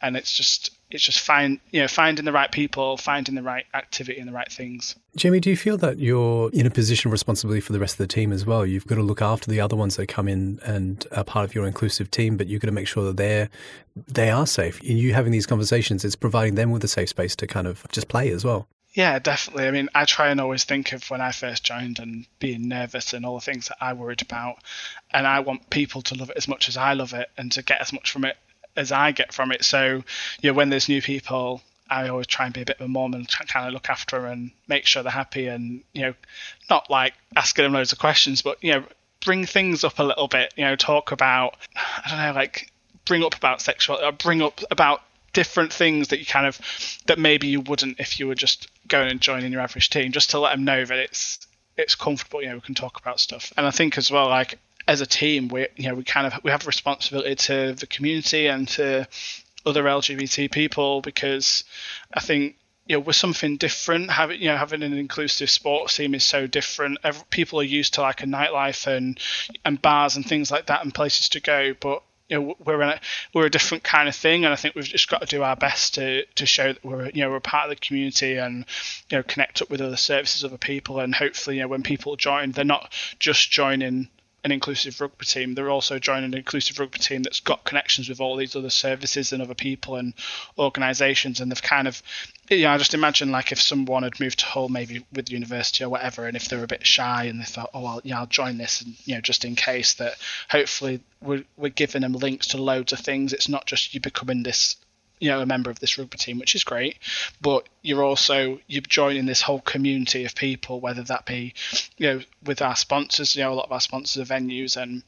And 0.00 0.16
it's 0.16 0.32
just 0.32 0.76
it's 0.90 1.02
just 1.02 1.20
find 1.20 1.58
you 1.72 1.80
know 1.80 1.88
finding 1.88 2.24
the 2.24 2.32
right 2.32 2.52
people 2.52 2.96
finding 2.96 3.34
the 3.34 3.42
right 3.42 3.66
activity 3.74 4.20
and 4.20 4.28
the 4.28 4.32
right 4.32 4.50
things. 4.50 4.94
Jamie 5.16 5.40
do 5.40 5.50
you 5.50 5.56
feel 5.56 5.76
that 5.78 5.98
you're 5.98 6.50
in 6.52 6.66
a 6.66 6.70
position 6.70 7.08
of 7.08 7.12
responsibility 7.12 7.60
for 7.60 7.72
the 7.72 7.80
rest 7.80 7.94
of 7.94 7.98
the 7.98 8.06
team 8.06 8.32
as 8.32 8.46
well? 8.46 8.64
You've 8.64 8.86
got 8.86 8.96
to 8.96 9.02
look 9.02 9.20
after 9.20 9.50
the 9.50 9.60
other 9.60 9.76
ones 9.76 9.96
that 9.96 10.06
come 10.06 10.28
in 10.28 10.60
and 10.64 11.04
are 11.12 11.24
part 11.24 11.44
of 11.44 11.54
your 11.54 11.66
inclusive 11.66 12.10
team 12.10 12.36
but 12.36 12.46
you've 12.46 12.62
got 12.62 12.68
to 12.68 12.72
make 12.72 12.86
sure 12.86 13.04
that 13.04 13.16
they're 13.16 13.48
they 14.06 14.30
are 14.30 14.46
safe. 14.46 14.80
And 14.80 14.98
you 14.98 15.14
having 15.14 15.32
these 15.32 15.46
conversations 15.46 16.04
it's 16.04 16.16
providing 16.16 16.54
them 16.54 16.70
with 16.70 16.84
a 16.84 16.88
safe 16.88 17.08
space 17.08 17.34
to 17.36 17.46
kind 17.46 17.66
of 17.66 17.84
just 17.90 18.08
play 18.08 18.30
as 18.30 18.44
well 18.44 18.68
yeah, 18.96 19.18
definitely. 19.18 19.68
I 19.68 19.72
mean, 19.72 19.90
I 19.94 20.06
try 20.06 20.28
and 20.28 20.40
always 20.40 20.64
think 20.64 20.92
of 20.92 21.10
when 21.10 21.20
I 21.20 21.30
first 21.30 21.62
joined 21.62 21.98
and 21.98 22.26
being 22.38 22.66
nervous 22.66 23.12
and 23.12 23.26
all 23.26 23.34
the 23.34 23.42
things 23.42 23.68
that 23.68 23.76
I 23.78 23.92
worried 23.92 24.22
about. 24.22 24.56
And 25.12 25.26
I 25.26 25.40
want 25.40 25.68
people 25.68 26.00
to 26.00 26.14
love 26.14 26.30
it 26.30 26.36
as 26.38 26.48
much 26.48 26.70
as 26.70 26.78
I 26.78 26.94
love 26.94 27.12
it 27.12 27.28
and 27.36 27.52
to 27.52 27.62
get 27.62 27.82
as 27.82 27.92
much 27.92 28.10
from 28.10 28.24
it 28.24 28.38
as 28.74 28.92
I 28.92 29.12
get 29.12 29.34
from 29.34 29.52
it. 29.52 29.64
So, 29.64 30.02
you 30.40 30.50
know, 30.50 30.54
when 30.54 30.70
there's 30.70 30.88
new 30.88 31.02
people, 31.02 31.60
I 31.90 32.08
always 32.08 32.26
try 32.26 32.46
and 32.46 32.54
be 32.54 32.62
a 32.62 32.64
bit 32.64 32.80
of 32.80 32.86
a 32.86 32.88
mom 32.88 33.12
and 33.12 33.28
kind 33.28 33.66
of 33.66 33.74
look 33.74 33.90
after 33.90 34.22
them 34.22 34.32
and 34.32 34.50
make 34.66 34.86
sure 34.86 35.02
they're 35.02 35.12
happy 35.12 35.46
and, 35.48 35.82
you 35.92 36.00
know, 36.00 36.14
not 36.70 36.88
like 36.88 37.12
asking 37.36 37.64
them 37.64 37.74
loads 37.74 37.92
of 37.92 37.98
questions, 37.98 38.40
but, 38.40 38.64
you 38.64 38.72
know, 38.72 38.84
bring 39.22 39.44
things 39.44 39.84
up 39.84 39.98
a 39.98 40.04
little 40.04 40.26
bit, 40.26 40.54
you 40.56 40.64
know, 40.64 40.74
talk 40.74 41.12
about, 41.12 41.58
I 41.76 42.08
don't 42.08 42.18
know, 42.18 42.32
like 42.32 42.72
bring 43.04 43.22
up 43.22 43.34
about 43.34 43.60
sexuality 43.60 44.06
or 44.06 44.08
uh, 44.08 44.12
bring 44.12 44.40
up 44.40 44.62
about 44.70 45.02
different 45.36 45.70
things 45.70 46.08
that 46.08 46.18
you 46.18 46.24
kind 46.24 46.46
of, 46.46 46.58
that 47.06 47.18
maybe 47.18 47.46
you 47.46 47.60
wouldn't 47.60 48.00
if 48.00 48.18
you 48.18 48.26
were 48.26 48.34
just 48.34 48.68
going 48.88 49.10
and 49.10 49.20
joining 49.20 49.52
your 49.52 49.60
average 49.60 49.90
team, 49.90 50.10
just 50.10 50.30
to 50.30 50.38
let 50.38 50.52
them 50.52 50.64
know 50.64 50.82
that 50.84 50.98
it's, 50.98 51.46
it's 51.76 51.94
comfortable, 51.94 52.40
you 52.40 52.48
know, 52.48 52.54
we 52.54 52.62
can 52.62 52.74
talk 52.74 52.98
about 52.98 53.20
stuff. 53.20 53.52
And 53.56 53.66
I 53.66 53.70
think 53.70 53.98
as 53.98 54.10
well, 54.10 54.28
like 54.28 54.58
as 54.88 55.00
a 55.00 55.06
team, 55.06 55.48
we 55.48 55.66
you 55.76 55.88
know 55.88 55.94
we 55.94 56.04
kind 56.04 56.26
of 56.26 56.32
we 56.42 56.50
have 56.50 56.64
a 56.64 56.66
responsibility 56.66 57.34
to 57.34 57.74
the 57.74 57.86
community 57.86 58.46
and 58.46 58.66
to 58.68 59.06
other 59.64 59.84
LGBT 59.84 60.50
people 60.50 61.00
because 61.00 61.64
I 62.14 62.20
think 62.20 62.56
you 62.86 62.96
know 62.96 63.00
we're 63.00 63.12
something 63.12 63.56
different. 63.56 64.10
Having 64.10 64.40
you 64.40 64.48
know 64.48 64.56
having 64.56 64.82
an 64.82 64.92
inclusive 64.92 65.50
sports 65.50 65.96
team 65.96 66.14
is 66.14 66.24
so 66.24 66.46
different. 66.46 66.98
Every, 67.02 67.24
people 67.30 67.60
are 67.60 67.64
used 67.64 67.94
to 67.94 68.02
like 68.02 68.22
a 68.22 68.26
nightlife 68.26 68.86
and 68.86 69.18
and 69.64 69.82
bars 69.82 70.16
and 70.16 70.24
things 70.24 70.50
like 70.50 70.66
that 70.66 70.82
and 70.84 70.94
places 70.94 71.28
to 71.30 71.40
go, 71.40 71.74
but 71.80 72.02
you 72.28 72.38
know 72.40 72.56
we're 72.64 72.80
a, 72.80 73.00
we're 73.34 73.46
a 73.46 73.50
different 73.50 73.84
kind 73.84 74.08
of 74.08 74.14
thing, 74.16 74.44
and 74.44 74.52
I 74.52 74.56
think 74.56 74.74
we've 74.74 74.84
just 74.84 75.08
got 75.08 75.20
to 75.20 75.26
do 75.26 75.42
our 75.42 75.56
best 75.56 75.94
to 75.94 76.24
to 76.24 76.46
show 76.46 76.72
that 76.72 76.84
we're 76.84 77.10
you 77.10 77.22
know 77.22 77.30
we're 77.30 77.40
part 77.40 77.70
of 77.70 77.70
the 77.70 77.86
community 77.86 78.36
and 78.36 78.64
you 79.10 79.18
know 79.18 79.22
connect 79.22 79.62
up 79.62 79.70
with 79.70 79.80
other 79.80 79.96
services, 79.96 80.44
other 80.44 80.58
people, 80.58 81.00
and 81.00 81.14
hopefully 81.14 81.56
you 81.56 81.62
know 81.62 81.68
when 81.68 81.82
people 81.82 82.16
join, 82.16 82.52
they're 82.52 82.64
not 82.64 82.92
just 83.18 83.50
joining 83.50 84.08
an 84.46 84.52
inclusive 84.52 85.00
rugby 85.00 85.26
team, 85.26 85.54
they're 85.54 85.68
also 85.68 85.98
joining 85.98 86.26
an 86.26 86.34
inclusive 86.34 86.78
rugby 86.78 87.00
team 87.00 87.24
that's 87.24 87.40
got 87.40 87.64
connections 87.64 88.08
with 88.08 88.20
all 88.20 88.36
these 88.36 88.54
other 88.54 88.70
services 88.70 89.32
and 89.32 89.42
other 89.42 89.56
people 89.56 89.96
and 89.96 90.14
organisations, 90.56 91.40
and 91.40 91.50
they've 91.50 91.60
kind 91.60 91.88
of, 91.88 92.00
you 92.48 92.62
know, 92.62 92.70
I 92.70 92.78
just 92.78 92.94
imagine 92.94 93.32
like 93.32 93.50
if 93.50 93.60
someone 93.60 94.04
had 94.04 94.20
moved 94.20 94.38
to 94.38 94.46
Hull 94.46 94.68
maybe 94.68 95.04
with 95.12 95.32
university 95.32 95.82
or 95.82 95.88
whatever, 95.88 96.28
and 96.28 96.36
if 96.36 96.48
they're 96.48 96.62
a 96.62 96.68
bit 96.68 96.86
shy 96.86 97.24
and 97.24 97.40
they 97.40 97.44
thought, 97.44 97.70
oh 97.74 97.82
well, 97.82 98.00
yeah, 98.04 98.20
I'll 98.20 98.26
join 98.26 98.56
this, 98.56 98.82
and 98.82 98.94
you 99.04 99.16
know, 99.16 99.20
just 99.20 99.44
in 99.44 99.56
case 99.56 99.94
that 99.94 100.14
hopefully 100.48 101.00
we're 101.20 101.44
we're 101.56 101.70
giving 101.70 102.02
them 102.02 102.12
links 102.12 102.46
to 102.48 102.62
loads 102.62 102.92
of 102.92 103.00
things. 103.00 103.32
It's 103.32 103.48
not 103.48 103.66
just 103.66 103.94
you 103.94 104.00
becoming 104.00 104.44
this 104.44 104.76
you 105.18 105.30
know 105.30 105.40
a 105.40 105.46
member 105.46 105.70
of 105.70 105.80
this 105.80 105.98
rugby 105.98 106.18
team, 106.18 106.38
which 106.38 106.54
is 106.54 106.64
great. 106.64 106.98
But 107.40 107.68
you're 107.82 108.04
also 108.04 108.60
you're 108.66 108.82
joining 108.82 109.26
this 109.26 109.42
whole 109.42 109.60
community 109.60 110.24
of 110.24 110.34
people, 110.34 110.80
whether 110.80 111.02
that 111.04 111.26
be 111.26 111.54
you 111.96 112.06
know 112.06 112.20
with 112.44 112.62
our 112.62 112.76
sponsors, 112.76 113.36
you 113.36 113.42
know 113.42 113.52
a 113.52 113.54
lot 113.54 113.66
of 113.66 113.72
our 113.72 113.80
sponsors 113.80 114.20
are 114.30 114.34
venues 114.34 114.76
and 114.76 115.02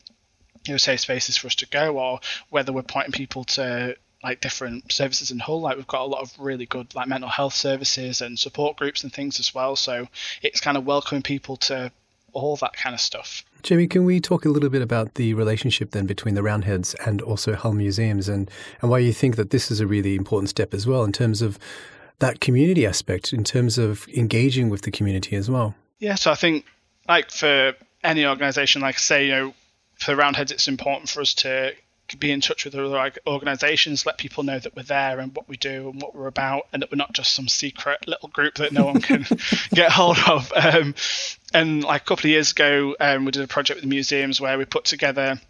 you 0.67 0.75
know 0.75 0.79
safe 0.79 1.01
spaces 1.01 1.37
for 1.37 1.47
us 1.47 1.55
to 1.57 1.67
go, 1.67 1.99
or 1.99 2.21
whether 2.51 2.73
we're 2.73 2.83
pointing 2.83 3.13
people 3.13 3.45
to 3.45 3.97
like 4.23 4.41
different 4.41 4.91
services 4.91 5.31
in 5.31 5.39
Hull. 5.39 5.61
Like 5.61 5.77
we've 5.77 5.87
got 5.87 6.03
a 6.03 6.05
lot 6.05 6.23
of 6.23 6.33
really 6.39 6.67
good 6.67 6.95
like 6.95 7.09
mental 7.09 7.31
health 7.31 7.55
services 7.55 8.21
and 8.21 8.39
support 8.39 8.77
groups 8.77 9.05
and 9.05 9.13
things 9.13 9.39
as 9.39 9.55
well. 9.55 9.77
So 9.77 10.09
it's 10.43 10.61
kind 10.61 10.77
of 10.77 10.87
welcoming 10.87 11.23
people 11.23 11.57
to 11.57 11.93
all 12.33 12.57
that 12.57 12.75
kind 12.75 12.95
of 12.95 13.01
stuff. 13.01 13.45
Jamie, 13.63 13.87
can 13.87 14.05
we 14.05 14.21
talk 14.21 14.45
a 14.45 14.49
little 14.49 14.69
bit 14.69 14.83
about 14.83 15.15
the 15.15 15.35
relationship 15.35 15.91
then 15.91 16.07
between 16.07 16.35
the 16.35 16.43
Roundheads 16.43 16.95
and 17.07 17.21
also 17.21 17.55
Hull 17.55 17.73
Museums 17.73 18.29
and, 18.29 18.51
and 18.81 18.91
why 18.91 18.99
you 18.99 19.13
think 19.13 19.37
that 19.37 19.51
this 19.51 19.71
is 19.71 19.81
a 19.81 19.87
really 19.87 20.15
important 20.15 20.49
step 20.49 20.73
as 20.73 20.87
well 20.87 21.05
in 21.05 21.13
terms 21.13 21.43
of 21.43 21.59
that 22.21 22.41
community 22.41 22.87
aspect, 22.87 23.33
in 23.33 23.45
terms 23.45 23.79
of 23.79 24.07
engaging 24.09 24.69
with 24.69 24.83
the 24.83 24.91
community 24.91 25.37
as 25.37 25.51
well? 25.51 25.75
Yeah, 25.99 26.15
so 26.15 26.31
I 26.31 26.35
think 26.35 26.65
like 27.09 27.31
for 27.31 27.75
any 28.05 28.27
organisation, 28.27 28.83
like 28.83 28.99
say, 28.99 29.27
you 29.27 29.33
know, 29.33 29.55
for 29.99 30.13
the 30.13 30.17
Roundheads, 30.17 30.53
it's 30.53 30.69
important 30.69 31.09
for 31.09 31.21
us 31.21 31.35
to 31.35 31.73
be 32.17 32.31
in 32.31 32.41
touch 32.41 32.65
with 32.65 32.75
other 32.75 33.13
organisations, 33.27 34.07
let 34.07 34.19
people 34.19 34.43
know 34.43 34.59
that 34.59 34.75
we're 34.75 34.83
there 34.83 35.21
and 35.21 35.35
what 35.35 35.49
we 35.49 35.57
do 35.57 35.91
and 35.91 36.01
what 36.01 36.15
we're 36.15 36.27
about, 36.27 36.67
and 36.73 36.83
that 36.83 36.91
we're 36.91 36.97
not 36.97 37.13
just 37.13 37.35
some 37.35 37.49
secret 37.49 38.07
little 38.07 38.29
group 38.29 38.55
that 38.57 38.73
no 38.73 38.87
one 38.87 39.01
can 39.01 39.27
get 39.71 39.93
hold 39.93 40.19
of. 40.27 40.53
Um, 40.55 40.95
and 41.53 41.85
like 41.85 42.03
a 42.03 42.05
couple 42.05 42.27
of 42.27 42.31
years 42.31 42.53
ago, 42.53 42.97
um, 42.99 43.25
we 43.25 43.33
did 43.33 43.43
a 43.43 43.49
project 43.49 43.77
with 43.77 43.85
the 43.85 43.89
museums 43.89 44.41
where 44.41 44.57
we 44.57 44.65
put 44.65 44.85
together 44.85 45.41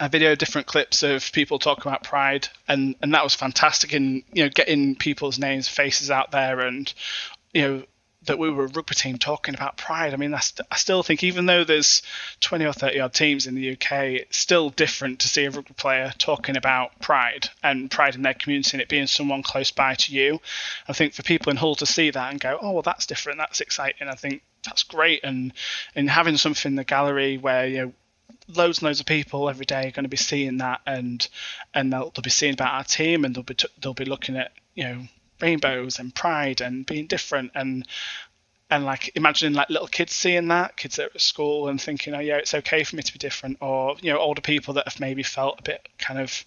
a 0.00 0.08
video, 0.08 0.32
of 0.32 0.38
different 0.38 0.66
clips 0.66 1.02
of 1.02 1.30
people 1.32 1.58
talking 1.58 1.90
about 1.90 2.02
Pride, 2.02 2.48
and 2.68 2.96
and 3.00 3.14
that 3.14 3.24
was 3.24 3.34
fantastic 3.34 3.92
in 3.92 4.22
you 4.32 4.44
know 4.44 4.48
getting 4.48 4.94
people's 4.96 5.38
names, 5.38 5.68
faces 5.68 6.10
out 6.10 6.30
there, 6.32 6.60
and 6.60 6.92
you 7.54 7.62
know 7.62 7.82
that 8.26 8.38
we 8.38 8.50
were 8.50 8.64
a 8.64 8.68
rugby 8.68 8.94
team 8.94 9.18
talking 9.18 9.54
about 9.54 9.76
pride. 9.76 10.12
I 10.12 10.16
mean, 10.16 10.34
I, 10.34 10.40
st- 10.40 10.66
I 10.70 10.76
still 10.76 11.02
think 11.02 11.22
even 11.24 11.46
though 11.46 11.64
there's 11.64 12.02
20 12.40 12.64
or 12.64 12.72
30 12.72 13.00
odd 13.00 13.14
teams 13.14 13.46
in 13.46 13.54
the 13.54 13.72
UK, 13.72 13.92
it's 13.92 14.38
still 14.38 14.70
different 14.70 15.20
to 15.20 15.28
see 15.28 15.44
a 15.44 15.50
rugby 15.50 15.74
player 15.74 16.12
talking 16.18 16.56
about 16.56 16.98
pride 17.00 17.48
and 17.62 17.90
pride 17.90 18.14
in 18.14 18.22
their 18.22 18.34
community 18.34 18.70
and 18.74 18.82
it 18.82 18.88
being 18.88 19.06
someone 19.06 19.42
close 19.42 19.70
by 19.70 19.94
to 19.94 20.12
you. 20.12 20.40
I 20.88 20.92
think 20.92 21.14
for 21.14 21.22
people 21.22 21.50
in 21.50 21.56
Hull 21.56 21.74
to 21.76 21.86
see 21.86 22.10
that 22.10 22.30
and 22.30 22.40
go, 22.40 22.58
oh, 22.60 22.72
well, 22.72 22.82
that's 22.82 23.06
different, 23.06 23.38
that's 23.38 23.60
exciting. 23.60 24.08
I 24.08 24.14
think 24.14 24.42
that's 24.64 24.82
great. 24.82 25.20
And 25.22 25.52
and 25.94 26.10
having 26.10 26.36
something 26.36 26.72
in 26.72 26.76
the 26.76 26.84
gallery 26.84 27.38
where 27.38 27.66
you 27.66 27.78
know 27.78 27.92
loads 28.48 28.78
and 28.78 28.86
loads 28.86 29.00
of 29.00 29.06
people 29.06 29.48
every 29.48 29.66
day 29.66 29.88
are 29.88 29.92
going 29.92 30.04
to 30.04 30.08
be 30.08 30.16
seeing 30.16 30.58
that 30.58 30.80
and 30.86 31.26
and 31.74 31.92
they'll, 31.92 32.10
they'll 32.10 32.22
be 32.22 32.30
seeing 32.30 32.54
about 32.54 32.74
our 32.74 32.84
team 32.84 33.24
and 33.24 33.34
they'll 33.34 33.42
be 33.42 33.54
t- 33.54 33.68
they'll 33.80 33.94
be 33.94 34.04
looking 34.04 34.36
at 34.36 34.52
you 34.74 34.84
know 34.84 35.00
rainbows 35.40 35.98
and 35.98 36.14
pride 36.14 36.60
and 36.60 36.86
being 36.86 37.06
different 37.06 37.52
and 37.54 37.86
and 38.68 38.84
like 38.84 39.12
imagining 39.14 39.54
like 39.54 39.70
little 39.70 39.86
kids 39.86 40.12
seeing 40.12 40.48
that 40.48 40.76
kids 40.76 40.96
that 40.96 41.06
are 41.06 41.14
at 41.14 41.20
school 41.20 41.68
and 41.68 41.80
thinking 41.80 42.14
oh 42.14 42.20
yeah 42.20 42.36
it's 42.36 42.54
okay 42.54 42.82
for 42.82 42.96
me 42.96 43.02
to 43.02 43.12
be 43.12 43.18
different 43.18 43.56
or 43.60 43.96
you 44.00 44.12
know 44.12 44.18
older 44.18 44.40
people 44.40 44.74
that 44.74 44.88
have 44.88 45.00
maybe 45.00 45.22
felt 45.22 45.60
a 45.60 45.62
bit 45.62 45.88
kind 45.98 46.18
of 46.18 46.44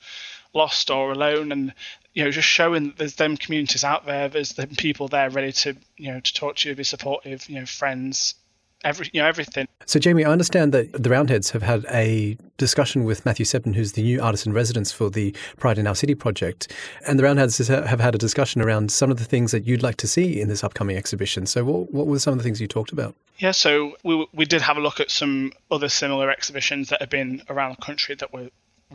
lost 0.53 0.89
or 0.89 1.11
alone 1.11 1.51
and 1.51 1.73
you 2.13 2.23
know 2.23 2.31
just 2.31 2.47
showing 2.47 2.87
that 2.87 2.97
there's 2.97 3.15
them 3.15 3.37
communities 3.37 3.83
out 3.83 4.05
there 4.05 4.27
there's 4.27 4.53
them 4.53 4.69
people 4.77 5.07
there 5.07 5.29
ready 5.29 5.51
to 5.51 5.75
you 5.95 6.11
know 6.11 6.19
to 6.19 6.33
talk 6.33 6.55
to 6.55 6.69
you 6.69 6.75
be 6.75 6.83
supportive 6.83 7.47
you 7.47 7.59
know 7.59 7.65
friends 7.65 8.35
every 8.83 9.09
you 9.13 9.21
know 9.21 9.27
everything. 9.27 9.67
So, 9.85 9.99
Jamie, 9.99 10.25
I 10.25 10.31
understand 10.31 10.73
that 10.73 10.91
the 11.01 11.09
Roundheads 11.09 11.51
have 11.51 11.63
had 11.63 11.85
a 11.89 12.37
discussion 12.57 13.03
with 13.03 13.25
Matthew 13.25 13.45
Sebden, 13.45 13.75
who's 13.75 13.93
the 13.93 14.03
new 14.03 14.21
artist 14.21 14.45
in 14.45 14.53
residence 14.53 14.91
for 14.91 15.09
the 15.09 15.35
Pride 15.57 15.77
in 15.77 15.87
Our 15.87 15.95
City 15.95 16.15
project, 16.15 16.71
and 17.07 17.17
the 17.17 17.23
Roundheads 17.23 17.57
have 17.67 17.99
had 17.99 18.15
a 18.15 18.17
discussion 18.17 18.61
around 18.61 18.91
some 18.91 19.11
of 19.11 19.17
the 19.17 19.25
things 19.25 19.51
that 19.51 19.65
you'd 19.65 19.83
like 19.83 19.97
to 19.97 20.07
see 20.07 20.39
in 20.39 20.47
this 20.47 20.63
upcoming 20.63 20.97
exhibition. 20.97 21.45
So, 21.45 21.63
what, 21.63 21.93
what 21.93 22.07
were 22.07 22.19
some 22.19 22.33
of 22.33 22.37
the 22.37 22.43
things 22.43 22.61
you 22.61 22.67
talked 22.67 22.91
about? 22.91 23.15
Yeah, 23.37 23.51
so 23.51 23.95
we 24.03 24.27
we 24.33 24.45
did 24.45 24.61
have 24.61 24.77
a 24.77 24.81
look 24.81 24.99
at 24.99 25.11
some 25.11 25.51
other 25.71 25.89
similar 25.89 26.29
exhibitions 26.29 26.89
that 26.89 27.01
have 27.01 27.09
been 27.09 27.41
around 27.49 27.77
the 27.77 27.85
country 27.85 28.15
that 28.15 28.33
were 28.33 28.49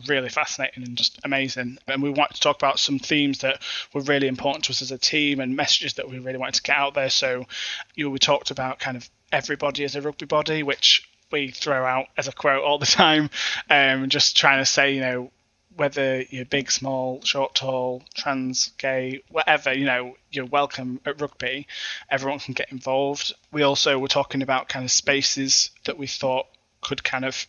really 0.07 0.29
fascinating 0.29 0.83
and 0.83 0.97
just 0.97 1.19
amazing. 1.23 1.77
And 1.87 2.03
we 2.03 2.09
wanted 2.09 2.35
to 2.35 2.41
talk 2.41 2.57
about 2.57 2.79
some 2.79 2.99
themes 2.99 3.39
that 3.39 3.61
were 3.93 4.01
really 4.01 4.27
important 4.27 4.65
to 4.65 4.71
us 4.71 4.81
as 4.81 4.91
a 4.91 4.97
team 4.97 5.39
and 5.39 5.55
messages 5.55 5.93
that 5.95 6.09
we 6.09 6.19
really 6.19 6.37
wanted 6.37 6.55
to 6.55 6.63
get 6.63 6.77
out 6.77 6.93
there. 6.93 7.09
So, 7.09 7.45
you 7.95 8.05
know, 8.05 8.11
we 8.11 8.19
talked 8.19 8.51
about 8.51 8.79
kind 8.79 8.97
of 8.97 9.09
everybody 9.31 9.83
as 9.83 9.95
a 9.95 10.01
rugby 10.01 10.25
body, 10.25 10.63
which 10.63 11.09
we 11.31 11.49
throw 11.49 11.85
out 11.85 12.07
as 12.17 12.27
a 12.27 12.31
quote 12.31 12.63
all 12.63 12.77
the 12.77 12.85
time, 13.03 13.29
um, 13.69 14.09
just 14.09 14.37
trying 14.37 14.59
to 14.59 14.65
say, 14.65 14.93
you 14.93 15.01
know, 15.01 15.31
whether 15.75 16.21
you're 16.21 16.45
big, 16.45 16.71
small, 16.71 17.21
short, 17.23 17.53
tall, 17.53 18.01
trans, 18.13 18.69
gay, 18.77 19.21
whatever, 19.29 19.73
you 19.73 19.85
know, 19.85 20.15
you're 20.31 20.45
welcome 20.45 21.01
at 21.05 21.19
rugby. 21.19 21.67
Everyone 22.09 22.39
can 22.39 22.53
get 22.53 22.71
involved. 22.71 23.33
We 23.51 23.63
also 23.63 23.99
were 23.99 24.07
talking 24.07 24.41
about 24.41 24.69
kind 24.69 24.85
of 24.85 24.91
spaces 24.91 25.71
that 25.83 25.97
we 25.97 26.07
thought 26.07 26.47
could 26.81 27.03
kind 27.03 27.25
of 27.25 27.47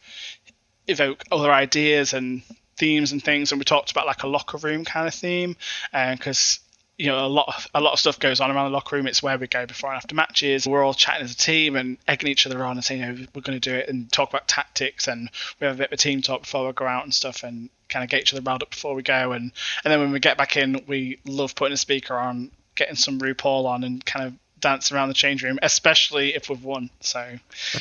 evoke 0.88 1.25
other 1.31 1.53
ideas 1.53 2.12
and 2.12 2.42
themes 2.77 3.12
and 3.12 3.22
things. 3.22 3.53
And 3.53 3.59
we 3.59 3.64
talked 3.64 3.90
about 3.90 4.07
like 4.07 4.22
a 4.22 4.29
locker 4.29 4.59
room 4.59 4.85
kind 4.85 5.09
of 5.09 5.14
theme, 5.14 5.57
uh, 5.92 6.14
because 6.14 6.61
you 6.99 7.09
know 7.09 7.27
a 7.27 7.29
lot 7.29 7.49
of, 7.49 7.66
a 7.75 7.81
lot 7.81 7.92
of 7.92 7.99
stuff 7.99 8.18
goes 8.18 8.40
on 8.40 8.51
around 8.51 8.70
the 8.70 8.75
locker 8.75 8.96
room. 8.96 9.07
It's 9.07 9.22
where 9.22 9.38
we 9.38 9.46
go 9.46 9.66
before 9.66 9.90
and 9.90 9.96
after 9.96 10.14
matches. 10.14 10.66
We're 10.66 10.85
all 10.85 10.94
chatting 10.94 11.25
as 11.25 11.33
a 11.33 11.37
team 11.37 11.77
and 11.77 11.99
egging 12.09 12.31
each 12.31 12.46
other 12.46 12.64
on 12.64 12.77
and 12.77 12.85
saying, 12.85 13.01
you 13.01 13.07
know, 13.07 13.27
we're 13.35 13.42
going 13.42 13.59
to 13.61 13.70
do 13.70 13.75
it 13.75 13.88
and 13.88 14.11
talk 14.11 14.31
about 14.31 14.49
tactics 14.49 15.09
and 15.09 15.31
we 15.61 15.66
have 15.66 15.77
a 15.77 15.79
bit 15.79 15.88
of 15.88 15.92
a 15.92 15.96
team 15.96 16.22
talk 16.22 16.42
before 16.42 16.66
we 16.66 16.72
go 16.72 16.87
out 16.87 17.05
and 17.05 17.12
stuff 17.12 17.42
and 17.42 17.68
kind 17.88 18.03
of 18.03 18.11
get 18.11 18.22
each 18.22 18.33
other 18.33 18.42
riled 18.42 18.62
up 18.62 18.70
before 18.70 18.94
we 18.94 19.03
go. 19.03 19.33
And 19.33 19.53
and 19.85 19.92
then 19.92 20.01
when 20.01 20.12
we 20.12 20.20
get 20.20 20.38
back 20.38 20.57
in, 20.57 20.83
we 20.87 21.18
love 21.25 21.55
putting 21.55 21.75
a 21.75 21.79
speaker 21.79 22.14
on, 22.14 22.51
getting 22.75 22.96
some 22.96 23.18
RuPaul 23.18 23.66
on, 23.66 23.85
and 23.85 24.05
kind 24.05 24.27
of 24.27 24.35
dance 24.61 24.90
around 24.90 25.09
the 25.09 25.14
change 25.14 25.42
room, 25.42 25.59
especially 25.62 26.35
if 26.35 26.49
we've 26.49 26.64
won. 26.64 26.90
So 27.01 27.38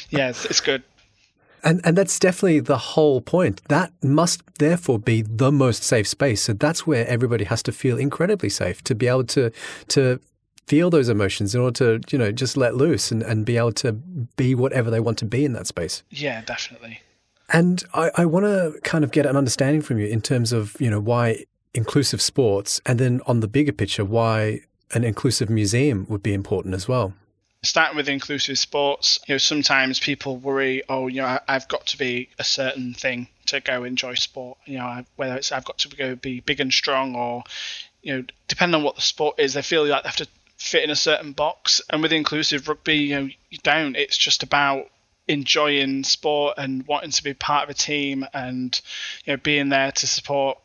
yeah, 0.10 0.30
it's, 0.30 0.46
it's 0.46 0.62
good. 0.62 0.84
And 1.66 1.82
and 1.84 1.98
that's 1.98 2.20
definitely 2.20 2.60
the 2.60 2.78
whole 2.78 3.20
point. 3.20 3.62
That 3.70 3.92
must 4.04 4.44
therefore 4.60 5.00
be 5.00 5.24
the 5.24 5.52
most 5.52 5.84
safe 5.84 6.08
space. 6.08 6.44
So 6.44 6.54
that's 6.54 6.86
where 6.86 7.08
everybody 7.08 7.44
has 7.46 7.64
to 7.64 7.72
feel 7.72 7.98
incredibly 7.98 8.50
safe 8.50 8.84
to 8.84 8.96
be 8.96 9.08
able 9.08 9.26
to 9.26 9.52
to 9.90 10.20
feel 10.68 10.90
those 10.90 11.10
emotions 11.10 11.54
in 11.54 11.62
order 11.62 12.00
to, 12.00 12.12
you 12.12 12.18
know, 12.18 12.32
just 12.32 12.56
let 12.56 12.76
loose 12.76 13.12
and, 13.12 13.22
and 13.24 13.46
be 13.46 13.58
able 13.58 13.72
to 13.72 13.92
be 13.92 14.56
whatever 14.56 14.90
they 14.90 15.00
want 15.00 15.18
to 15.20 15.26
be 15.26 15.44
in 15.44 15.54
that 15.54 15.68
space. 15.68 16.04
Yeah, 16.10 16.42
definitely. 16.42 17.02
And 17.50 17.84
I, 17.94 18.10
I 18.16 18.26
want 18.26 18.46
to 18.46 18.80
kind 18.84 19.04
of 19.04 19.12
get 19.12 19.26
an 19.26 19.36
understanding 19.36 19.82
from 19.82 20.00
you 20.00 20.08
in 20.08 20.22
terms 20.22 20.52
of, 20.52 20.76
you 20.80 20.90
know, 20.90 21.00
why 21.00 21.46
inclusive 21.76 22.22
sports 22.22 22.82
and 22.86 22.98
then 23.00 23.22
on 23.28 23.42
the 23.42 23.48
bigger 23.48 23.72
picture, 23.72 24.04
why 24.04 24.62
an 24.94 25.04
inclusive 25.04 25.50
museum 25.50 26.06
would 26.10 26.24
be 26.24 26.34
important 26.34 26.74
as 26.74 26.88
well 26.88 27.14
starting 27.66 27.98
with 27.98 28.10
inclusive 28.10 28.58
sports, 28.58 29.20
you 29.28 29.34
know, 29.34 29.40
sometimes 29.40 30.00
people 30.00 30.38
worry, 30.38 30.84
oh, 30.90 31.08
you 31.08 31.22
know, 31.22 31.40
I've 31.48 31.68
got 31.68 31.88
to 31.88 31.98
be 31.98 32.30
a 32.40 32.44
certain 32.44 32.94
thing 32.94 33.28
to 33.48 33.60
go 33.60 33.84
enjoy 33.84 34.16
sport. 34.16 34.58
You 34.66 34.78
know, 34.80 35.04
whether 35.16 35.36
it's 35.36 35.52
I've 35.52 35.66
got 35.66 35.78
to 35.80 35.90
go 35.90 36.16
be 36.16 36.40
big 36.40 36.60
and 36.60 36.74
strong, 36.74 37.16
or 37.16 37.44
you 38.02 38.16
know, 38.16 38.24
depending 38.48 38.76
on 38.76 38.84
what 38.84 38.96
the 38.96 39.02
sport 39.02 39.40
is, 39.40 39.54
they 39.54 39.62
feel 39.62 39.86
like 39.86 40.04
they 40.04 40.10
have 40.10 40.16
to 40.18 40.28
fit 40.58 40.84
in 40.84 40.90
a 40.90 40.96
certain 40.96 41.34
box. 41.34 41.82
And 41.90 42.02
with 42.02 42.14
inclusive 42.14 42.68
rugby, 42.68 42.98
you 42.98 43.20
know, 43.20 43.30
you 43.50 43.58
don't. 43.64 43.96
It's 43.96 44.18
just 44.18 44.44
about 44.44 44.90
enjoying 45.28 46.04
sport 46.04 46.56
and 46.58 46.86
wanting 46.88 47.12
to 47.12 47.24
be 47.24 47.34
part 47.34 47.64
of 47.64 47.70
a 47.70 47.74
team 47.74 48.26
and 48.34 48.80
you 49.26 49.34
know 49.34 49.38
being 49.38 49.70
there 49.70 49.92
to 49.92 50.06
support 50.06 50.60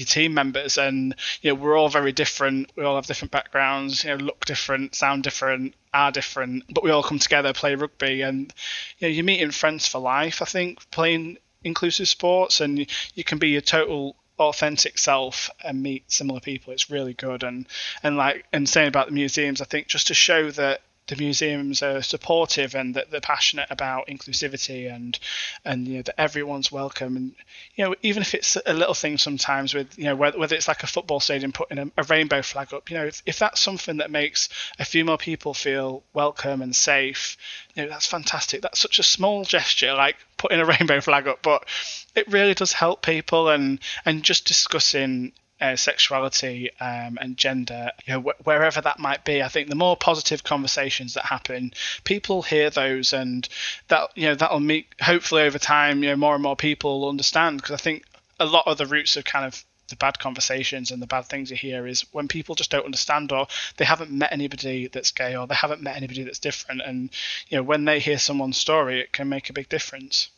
your 0.00 0.06
team 0.06 0.34
members 0.34 0.78
and 0.78 1.14
you 1.42 1.50
know 1.50 1.54
we're 1.54 1.76
all 1.76 1.88
very 1.88 2.12
different. 2.12 2.70
We 2.76 2.84
all 2.84 2.96
have 2.96 3.06
different 3.06 3.30
backgrounds 3.30 4.04
you 4.04 4.10
know 4.10 4.16
look 4.16 4.44
different 4.44 4.94
sound 4.94 5.22
different 5.22 5.74
are 5.92 6.12
different 6.12 6.64
but 6.72 6.84
we 6.84 6.90
all 6.90 7.02
come 7.02 7.18
together 7.18 7.52
play 7.52 7.74
rugby 7.74 8.22
and 8.22 8.52
you 8.98 9.08
know 9.08 9.12
you're 9.12 9.24
meeting 9.24 9.50
friends 9.50 9.88
for 9.88 9.98
life 9.98 10.40
i 10.40 10.44
think 10.44 10.88
playing 10.92 11.36
inclusive 11.64 12.06
sports 12.06 12.60
and 12.60 12.86
you 13.14 13.24
can 13.24 13.38
be 13.38 13.48
your 13.48 13.60
total 13.60 14.16
authentic 14.38 14.98
self 14.98 15.50
and 15.62 15.82
meet 15.82 16.10
similar 16.10 16.40
people. 16.40 16.72
It's 16.72 16.90
really 16.90 17.12
good 17.12 17.42
and 17.42 17.66
and 18.02 18.16
like 18.16 18.46
and 18.52 18.68
saying 18.68 18.88
about 18.88 19.06
the 19.06 19.12
museums 19.12 19.60
i 19.60 19.64
think 19.64 19.86
just 19.86 20.06
to 20.08 20.14
show 20.14 20.50
that 20.52 20.80
the 21.10 21.16
museums 21.16 21.82
are 21.82 22.02
supportive 22.02 22.76
and 22.76 22.94
that 22.94 23.10
they're 23.10 23.20
passionate 23.20 23.66
about 23.68 24.06
inclusivity 24.06 24.92
and 24.92 25.18
and 25.64 25.88
you 25.88 25.96
know 25.96 26.02
that 26.02 26.20
everyone's 26.20 26.70
welcome. 26.70 27.16
And 27.16 27.34
you 27.74 27.84
know 27.84 27.94
even 28.02 28.22
if 28.22 28.32
it's 28.32 28.56
a 28.64 28.72
little 28.72 28.94
thing 28.94 29.18
sometimes 29.18 29.74
with 29.74 29.98
you 29.98 30.04
know 30.04 30.14
whether, 30.14 30.38
whether 30.38 30.54
it's 30.54 30.68
like 30.68 30.84
a 30.84 30.86
football 30.86 31.18
stadium 31.18 31.50
putting 31.50 31.78
a, 31.78 31.90
a 31.96 32.04
rainbow 32.04 32.42
flag 32.42 32.72
up 32.72 32.88
you 32.90 32.96
know 32.96 33.06
if, 33.06 33.22
if 33.26 33.40
that's 33.40 33.60
something 33.60 33.96
that 33.96 34.10
makes 34.10 34.48
a 34.78 34.84
few 34.84 35.04
more 35.04 35.18
people 35.18 35.52
feel 35.52 36.04
welcome 36.14 36.62
and 36.62 36.74
safe 36.76 37.36
you 37.74 37.82
know 37.82 37.88
that's 37.88 38.06
fantastic. 38.06 38.62
That's 38.62 38.78
such 38.78 39.00
a 39.00 39.02
small 39.02 39.44
gesture 39.44 39.94
like 39.94 40.16
putting 40.36 40.60
a 40.60 40.64
rainbow 40.74 41.00
flag 41.00 41.26
up 41.26 41.42
but 41.42 41.66
it 42.14 42.28
really 42.28 42.54
does 42.54 42.72
help 42.72 43.02
people 43.02 43.48
and 43.48 43.80
and 44.04 44.22
just 44.22 44.46
discussing 44.46 45.32
uh, 45.60 45.76
sexuality 45.76 46.70
um, 46.80 47.18
and 47.20 47.36
gender, 47.36 47.90
you 48.06 48.14
know, 48.14 48.20
wh- 48.20 48.46
wherever 48.46 48.80
that 48.80 48.98
might 48.98 49.24
be. 49.24 49.42
I 49.42 49.48
think 49.48 49.68
the 49.68 49.74
more 49.74 49.96
positive 49.96 50.42
conversations 50.42 51.14
that 51.14 51.26
happen, 51.26 51.72
people 52.04 52.42
hear 52.42 52.70
those, 52.70 53.12
and 53.12 53.48
that 53.88 54.10
you 54.14 54.28
know 54.28 54.34
that'll 54.34 54.60
meet. 54.60 54.86
Hopefully, 55.00 55.42
over 55.42 55.58
time, 55.58 56.02
you 56.02 56.10
know, 56.10 56.16
more 56.16 56.34
and 56.34 56.42
more 56.42 56.56
people 56.56 57.00
will 57.00 57.08
understand 57.08 57.58
because 57.58 57.74
I 57.74 57.82
think 57.82 58.04
a 58.38 58.46
lot 58.46 58.66
of 58.66 58.78
the 58.78 58.86
roots 58.86 59.16
of 59.16 59.24
kind 59.24 59.44
of 59.44 59.64
the 59.88 59.96
bad 59.96 60.18
conversations 60.18 60.90
and 60.90 61.02
the 61.02 61.06
bad 61.06 61.26
things 61.26 61.50
you 61.50 61.56
hear 61.56 61.86
is 61.86 62.06
when 62.12 62.28
people 62.28 62.54
just 62.54 62.70
don't 62.70 62.84
understand 62.84 63.32
or 63.32 63.46
they 63.76 63.84
haven't 63.84 64.10
met 64.10 64.32
anybody 64.32 64.86
that's 64.86 65.10
gay 65.10 65.36
or 65.36 65.46
they 65.46 65.54
haven't 65.54 65.82
met 65.82 65.96
anybody 65.96 66.22
that's 66.22 66.38
different 66.38 66.80
and 66.80 67.10
you 67.48 67.56
know 67.56 67.62
when 67.62 67.84
they 67.84 67.98
hear 67.98 68.16
someone's 68.16 68.56
story 68.56 69.00
it 69.00 69.12
can 69.12 69.28
make 69.28 69.50
a 69.50 69.52
big 69.52 69.68
difference 69.68 70.30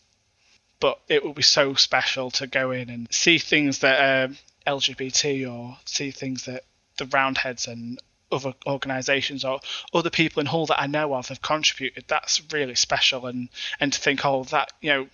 but 0.80 0.98
it 1.08 1.22
will 1.22 1.34
be 1.34 1.42
so 1.42 1.74
special 1.74 2.30
to 2.30 2.46
go 2.46 2.72
in 2.72 2.90
and 2.90 3.06
see 3.12 3.38
things 3.38 3.80
that 3.80 4.00
uh, 4.00 4.32
LGBT 4.66 5.50
or 5.52 5.78
see 5.84 6.10
things 6.10 6.46
that 6.46 6.64
the 6.98 7.06
Roundheads 7.06 7.66
and 7.66 7.98
other 8.30 8.54
organisations 8.66 9.44
or 9.44 9.60
other 9.92 10.10
people 10.10 10.40
in 10.40 10.46
Hull 10.46 10.66
that 10.66 10.80
I 10.80 10.86
know 10.86 11.14
of 11.14 11.28
have 11.28 11.42
contributed, 11.42 12.04
that's 12.08 12.42
really 12.52 12.74
special. 12.74 13.26
And 13.26 13.48
and 13.80 13.92
to 13.92 14.00
think, 14.00 14.24
oh, 14.24 14.44
that 14.44 14.72
you 14.80 14.90
know, 14.90 15.08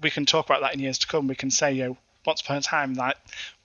we 0.00 0.10
can 0.10 0.26
talk 0.26 0.46
about 0.46 0.60
that 0.62 0.74
in 0.74 0.80
years 0.80 0.98
to 0.98 1.06
come. 1.06 1.28
We 1.28 1.34
can 1.36 1.50
say, 1.50 1.72
you 1.72 1.84
know, 1.84 1.96
once 2.26 2.40
upon 2.40 2.56
a 2.56 2.62
time, 2.62 2.94
like 2.94 3.16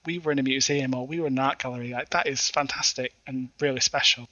we 0.06 0.18
were 0.18 0.32
in 0.32 0.38
a 0.38 0.42
museum 0.42 0.94
or 0.94 1.06
we 1.06 1.20
were 1.20 1.26
in 1.26 1.34
an 1.34 1.44
art 1.44 1.58
gallery. 1.58 1.90
Like 1.90 2.10
that 2.10 2.26
is 2.26 2.48
fantastic 2.48 3.12
and 3.26 3.48
really 3.60 3.80
special. 3.80 4.28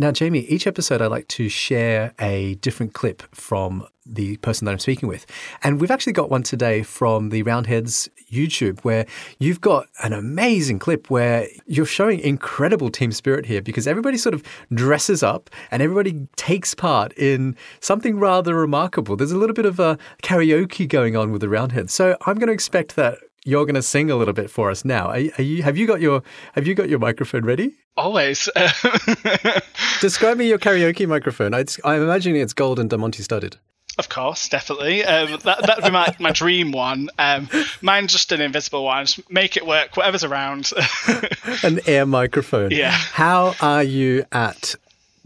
Now, 0.00 0.12
Jamie, 0.12 0.46
each 0.48 0.66
episode 0.66 1.02
I 1.02 1.08
like 1.08 1.28
to 1.28 1.50
share 1.50 2.14
a 2.18 2.54
different 2.62 2.94
clip 2.94 3.22
from 3.34 3.86
the 4.06 4.38
person 4.38 4.64
that 4.64 4.72
I'm 4.72 4.78
speaking 4.78 5.10
with. 5.10 5.26
And 5.62 5.78
we've 5.78 5.90
actually 5.90 6.14
got 6.14 6.30
one 6.30 6.42
today 6.42 6.82
from 6.82 7.28
the 7.28 7.42
Roundheads 7.42 8.08
YouTube 8.32 8.80
where 8.80 9.04
you've 9.40 9.60
got 9.60 9.88
an 10.02 10.14
amazing 10.14 10.78
clip 10.78 11.10
where 11.10 11.48
you're 11.66 11.84
showing 11.84 12.18
incredible 12.20 12.88
team 12.88 13.12
spirit 13.12 13.44
here 13.44 13.60
because 13.60 13.86
everybody 13.86 14.16
sort 14.16 14.34
of 14.34 14.42
dresses 14.72 15.22
up 15.22 15.50
and 15.70 15.82
everybody 15.82 16.26
takes 16.36 16.74
part 16.74 17.12
in 17.18 17.54
something 17.80 18.18
rather 18.18 18.54
remarkable. 18.54 19.16
There's 19.16 19.32
a 19.32 19.36
little 19.36 19.52
bit 19.52 19.66
of 19.66 19.78
a 19.78 19.98
karaoke 20.22 20.88
going 20.88 21.14
on 21.14 21.30
with 21.30 21.42
the 21.42 21.50
Roundheads. 21.50 21.92
So 21.92 22.16
I'm 22.24 22.36
going 22.36 22.46
to 22.46 22.54
expect 22.54 22.96
that 22.96 23.18
you're 23.44 23.66
going 23.66 23.74
to 23.74 23.82
sing 23.82 24.10
a 24.10 24.16
little 24.16 24.32
bit 24.32 24.48
for 24.48 24.70
us 24.70 24.82
now. 24.82 25.08
Are, 25.08 25.20
are, 25.36 25.42
you? 25.42 25.62
Have 25.62 25.76
you 25.76 25.86
got 25.86 26.00
your 26.00 26.22
Have 26.54 26.66
you 26.66 26.74
got 26.74 26.88
your 26.88 26.98
microphone 26.98 27.44
ready? 27.44 27.74
Always. 28.00 28.48
Describe 30.00 30.38
me 30.38 30.48
your 30.48 30.58
karaoke 30.58 31.06
microphone. 31.06 31.52
i 31.52 31.66
I'm 31.84 32.02
imagining 32.02 32.40
it's 32.40 32.54
gold 32.54 32.78
and 32.78 32.88
diamante 32.88 33.22
studded. 33.22 33.58
Of 33.98 34.08
course, 34.08 34.48
definitely. 34.48 35.04
Um, 35.04 35.38
that 35.44 35.66
that'd 35.66 35.84
be 35.84 35.90
my, 35.90 36.14
my 36.18 36.32
dream 36.32 36.72
one. 36.72 37.10
Um, 37.18 37.50
mine's 37.82 38.12
just 38.12 38.32
an 38.32 38.40
invisible 38.40 38.84
one. 38.84 39.04
Just 39.04 39.30
make 39.30 39.58
it 39.58 39.66
work. 39.66 39.98
Whatever's 39.98 40.24
around. 40.24 40.72
an 41.62 41.80
air 41.86 42.06
microphone. 42.06 42.70
Yeah. 42.70 42.92
How 42.92 43.54
are 43.60 43.82
you 43.82 44.24
at 44.32 44.76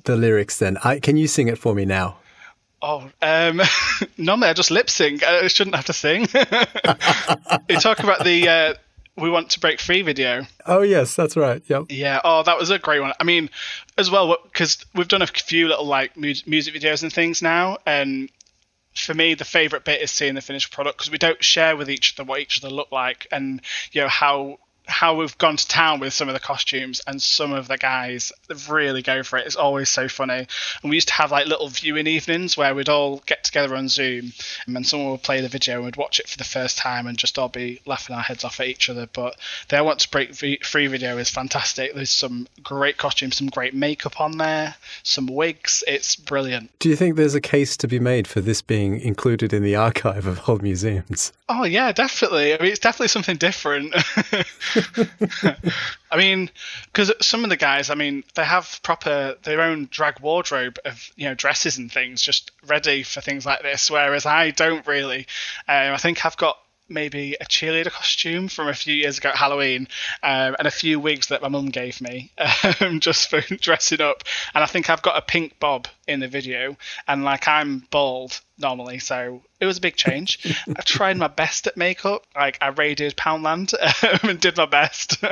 the 0.02 0.16
lyrics 0.16 0.58
then? 0.58 0.76
I, 0.82 0.98
can 0.98 1.16
you 1.16 1.28
sing 1.28 1.46
it 1.46 1.58
for 1.58 1.76
me 1.76 1.84
now? 1.84 2.16
Oh, 2.82 3.08
um, 3.22 3.60
normally 4.18 4.48
I 4.48 4.52
just 4.52 4.72
lip 4.72 4.90
sync. 4.90 5.22
I 5.22 5.46
shouldn't 5.46 5.76
have 5.76 5.87
to 5.87 5.92
sing. 5.92 6.22
you 7.68 7.78
talk 7.78 8.00
about 8.00 8.24
the 8.24 8.48
uh, 8.48 8.74
"We 9.16 9.31
Want 9.31 9.50
to 9.50 9.61
Break 9.61 9.81
Free" 9.81 10.03
video. 10.03 10.46
Oh 10.66 10.83
yes, 10.83 11.14
that's 11.14 11.37
right. 11.37 11.62
Yep. 11.66 11.87
Yeah. 11.90 12.20
Oh, 12.24 12.42
that 12.42 12.59
was 12.59 12.70
a 12.70 12.79
great 12.79 13.00
one. 13.00 13.12
I 13.20 13.24
mean, 13.24 13.50
as 13.96 14.11
well 14.11 14.37
because 14.44 14.85
we've 14.94 15.09
done 15.09 15.22
a 15.22 15.27
few 15.27 15.68
little 15.68 15.87
like 15.87 16.16
mu- 16.16 16.35
music 16.46 16.74
videos 16.74 17.03
and 17.03 17.12
things 17.12 17.42
now, 17.42 17.79
and 17.87 18.31
for 18.94 19.14
me, 19.14 19.35
the 19.35 19.44
favorite 19.44 19.85
bit 19.85 20.00
is 20.00 20.11
seeing 20.11 20.35
the 20.35 20.40
finished 20.40 20.72
product 20.72 20.98
because 20.98 21.11
we 21.11 21.18
don't 21.18 21.42
share 21.42 21.77
with 21.77 21.90
each 21.90 22.14
other 22.18 22.27
what 22.27 22.40
each 22.40 22.62
other 22.62 22.72
look 22.72 22.92
like 22.92 23.27
and 23.33 23.61
you 23.92 24.00
know 24.00 24.09
how 24.09 24.59
how 24.86 25.16
we've 25.16 25.36
gone 25.38 25.56
to 25.56 25.66
town 25.66 26.00
with 26.00 26.12
some 26.12 26.28
of 26.28 26.34
the 26.34 26.40
costumes 26.40 27.00
and 27.06 27.20
some 27.20 27.52
of 27.52 27.68
the 27.68 27.78
guys 27.78 28.32
really 28.68 29.02
go 29.02 29.22
for 29.22 29.38
it. 29.38 29.46
It's 29.46 29.56
always 29.56 29.88
so 29.88 30.08
funny. 30.08 30.46
And 30.82 30.90
we 30.90 30.96
used 30.96 31.08
to 31.08 31.14
have 31.14 31.30
like 31.30 31.46
little 31.46 31.68
viewing 31.68 32.06
evenings 32.06 32.56
where 32.56 32.74
we'd 32.74 32.88
all 32.88 33.22
get 33.26 33.44
together 33.44 33.74
on 33.76 33.88
Zoom 33.88 34.32
and 34.66 34.76
then 34.76 34.84
someone 34.84 35.10
would 35.10 35.22
play 35.22 35.40
the 35.40 35.48
video 35.48 35.76
and 35.76 35.84
we'd 35.86 35.96
watch 35.96 36.20
it 36.20 36.28
for 36.28 36.36
the 36.36 36.44
first 36.44 36.78
time 36.78 37.06
and 37.06 37.16
just 37.16 37.38
all 37.38 37.48
be 37.48 37.80
laughing 37.86 38.14
our 38.14 38.22
heads 38.22 38.44
off 38.44 38.60
at 38.60 38.66
each 38.66 38.90
other. 38.90 39.08
But 39.12 39.36
the 39.68 39.78
I 39.78 39.80
Want 39.80 40.00
to 40.00 40.10
Break 40.10 40.34
Free 40.34 40.86
video 40.86 41.16
is 41.18 41.30
fantastic. 41.30 41.94
There's 41.94 42.10
some 42.10 42.46
great 42.62 42.96
costumes, 42.96 43.36
some 43.36 43.48
great 43.48 43.74
makeup 43.74 44.20
on 44.20 44.38
there, 44.38 44.74
some 45.02 45.26
wigs. 45.26 45.82
It's 45.86 46.16
brilliant. 46.16 46.70
Do 46.78 46.88
you 46.88 46.96
think 46.96 47.16
there's 47.16 47.34
a 47.34 47.40
case 47.40 47.76
to 47.78 47.88
be 47.88 47.98
made 47.98 48.26
for 48.28 48.40
this 48.40 48.62
being 48.62 49.00
included 49.00 49.52
in 49.52 49.62
the 49.62 49.76
archive 49.76 50.26
of 50.26 50.38
Hull 50.38 50.58
museums? 50.58 51.32
Oh 51.48 51.64
yeah, 51.64 51.92
definitely. 51.92 52.54
I 52.54 52.58
mean, 52.58 52.70
it's 52.70 52.80
definitely 52.80 53.08
something 53.08 53.36
different. 53.36 53.94
I 56.10 56.16
mean, 56.16 56.50
because 56.87 57.12
some 57.20 57.44
of 57.44 57.50
the 57.50 57.56
guys, 57.56 57.90
I 57.90 57.94
mean, 57.94 58.24
they 58.34 58.44
have 58.44 58.80
proper 58.82 59.37
their 59.42 59.60
own 59.60 59.88
drag 59.90 60.20
wardrobe 60.20 60.78
of 60.84 61.10
you 61.16 61.28
know 61.28 61.34
dresses 61.34 61.78
and 61.78 61.90
things 61.90 62.22
just 62.22 62.50
ready 62.66 63.02
for 63.02 63.20
things 63.20 63.46
like 63.46 63.62
this, 63.62 63.90
whereas 63.90 64.26
I 64.26 64.50
don't 64.50 64.87
really. 64.87 65.26
Um, 65.68 65.94
I 65.94 65.96
think 65.96 66.24
I've 66.24 66.37
got 66.37 66.58
maybe 66.88 67.36
a 67.40 67.44
cheerleader 67.44 67.90
costume 67.90 68.48
from 68.48 68.68
a 68.68 68.74
few 68.74 68.94
years 68.94 69.18
ago 69.18 69.30
at 69.30 69.36
Halloween, 69.36 69.88
um, 70.22 70.56
and 70.58 70.66
a 70.66 70.70
few 70.70 71.00
wigs 71.00 71.28
that 71.28 71.42
my 71.42 71.48
mum 71.48 71.66
gave 71.66 72.00
me 72.00 72.32
um, 72.80 73.00
just 73.00 73.30
for 73.30 73.40
dressing 73.60 74.00
up. 74.00 74.24
And 74.54 74.62
I 74.62 74.66
think 74.66 74.90
I've 74.90 75.02
got 75.02 75.16
a 75.16 75.22
pink 75.22 75.58
bob 75.58 75.88
in 76.06 76.20
the 76.20 76.28
video, 76.28 76.76
and 77.08 77.24
like 77.24 77.48
I'm 77.48 77.86
bald 77.90 78.40
normally, 78.58 78.98
so 78.98 79.42
it 79.60 79.66
was 79.66 79.78
a 79.78 79.82
big 79.82 79.96
change. 79.96 80.56
I 80.68 80.82
tried 80.84 81.16
my 81.16 81.28
best 81.28 81.66
at 81.66 81.76
makeup, 81.76 82.26
like 82.34 82.58
I 82.60 82.68
raided 82.68 83.16
Poundland 83.16 83.74
um, 84.04 84.30
and 84.30 84.40
did 84.40 84.56
my 84.56 84.66
best, 84.66 85.22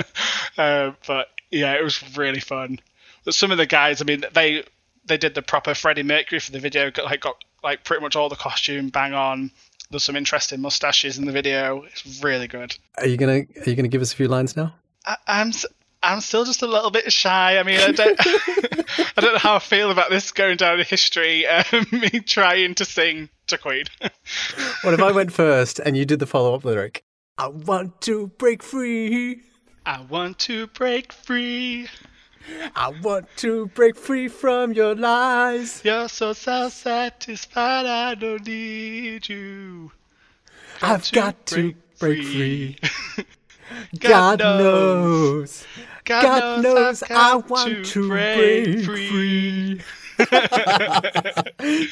uh, 0.58 0.92
but 1.06 1.28
yeah, 1.50 1.74
it 1.74 1.84
was 1.84 2.16
really 2.16 2.40
fun. 2.40 2.80
But 3.24 3.34
some 3.34 3.52
of 3.52 3.58
the 3.58 3.66
guys, 3.66 4.00
I 4.00 4.04
mean, 4.04 4.24
they 4.32 4.64
they 5.04 5.18
did 5.18 5.34
the 5.34 5.42
proper 5.42 5.74
Freddie 5.74 6.02
Mercury 6.02 6.38
for 6.38 6.52
the 6.52 6.60
video, 6.60 6.90
got 6.90 7.04
like 7.04 7.20
got 7.20 7.36
like 7.62 7.84
pretty 7.84 8.02
much 8.02 8.16
all 8.16 8.28
the 8.28 8.36
costume 8.36 8.88
bang 8.88 9.14
on 9.14 9.50
there's 9.92 10.02
some 10.02 10.16
interesting 10.16 10.61
mustaches 10.61 11.18
in 11.18 11.26
the 11.26 11.33
video. 11.33 11.83
It's 11.83 12.22
really 12.22 12.48
good. 12.48 12.76
Are 12.98 13.07
you 13.07 13.16
gonna 13.16 13.42
Are 13.42 13.70
you 13.70 13.76
gonna 13.76 13.88
give 13.88 14.02
us 14.02 14.12
a 14.12 14.16
few 14.16 14.26
lines 14.26 14.57
now? 14.57 14.74
I, 15.07 15.16
I'm 15.28 15.52
I'm 16.02 16.20
still 16.20 16.44
just 16.44 16.62
a 16.62 16.66
little 16.66 16.90
bit 16.90 17.12
shy. 17.12 17.59
I 17.59 17.62
mean, 17.62 17.78
I 17.78 17.92
don't 17.92 18.18
I 19.16 19.20
don't 19.20 19.35
know 19.35 19.38
how 19.38 19.57
I 19.57 19.59
feel 19.61 19.90
about 19.90 20.11
this 20.11 20.33
going 20.33 20.57
down 20.57 20.81
in 20.81 20.87
history. 20.87 21.46
Um, 21.46 21.87
me 21.92 22.09
trying 22.20 22.74
to 22.76 22.85
sing 22.85 23.28
to 23.48 23.59
Queen. 23.59 23.85
what 24.83 24.94
if 24.94 25.00
I 25.00 25.12
went 25.12 25.33
first 25.33 25.78
and 25.78 25.96
you 25.96 26.05
did 26.05 26.18
the 26.18 26.26
follow 26.26 26.55
up 26.55 26.64
lyric? 26.64 27.05
I 27.38 27.48
want 27.48 28.00
to 28.02 28.28
break 28.38 28.62
free. 28.62 29.42
I 29.85 30.00
want 30.00 30.38
to 30.40 30.68
break 30.68 31.12
free. 31.12 31.88
I 32.74 32.88
want 33.02 33.28
to 33.38 33.66
break 33.66 33.96
free 33.96 34.28
from 34.28 34.72
your 34.72 34.94
lies. 34.94 35.83
You're 35.85 36.09
so 36.09 36.33
self 36.33 36.72
satisfied, 36.72 37.87
I 37.87 38.14
don't 38.14 38.46
need 38.46 39.28
you. 39.28 39.92
Got 40.81 40.90
I've 40.90 41.05
to 41.05 41.14
got 41.14 41.46
to 41.46 41.74
break 41.98 42.22
free. 42.22 42.76
free. 43.16 43.24
God, 43.98 44.38
God, 44.38 44.40
knows. 44.40 45.66
God, 46.05 46.22
God 46.22 46.62
knows, 46.62 46.64
knows 46.64 47.02
I 47.11 47.37
want 47.37 47.85
to 47.87 48.09
break, 48.09 48.64
break 48.64 48.85
free. 48.85 49.09
free. 49.09 49.81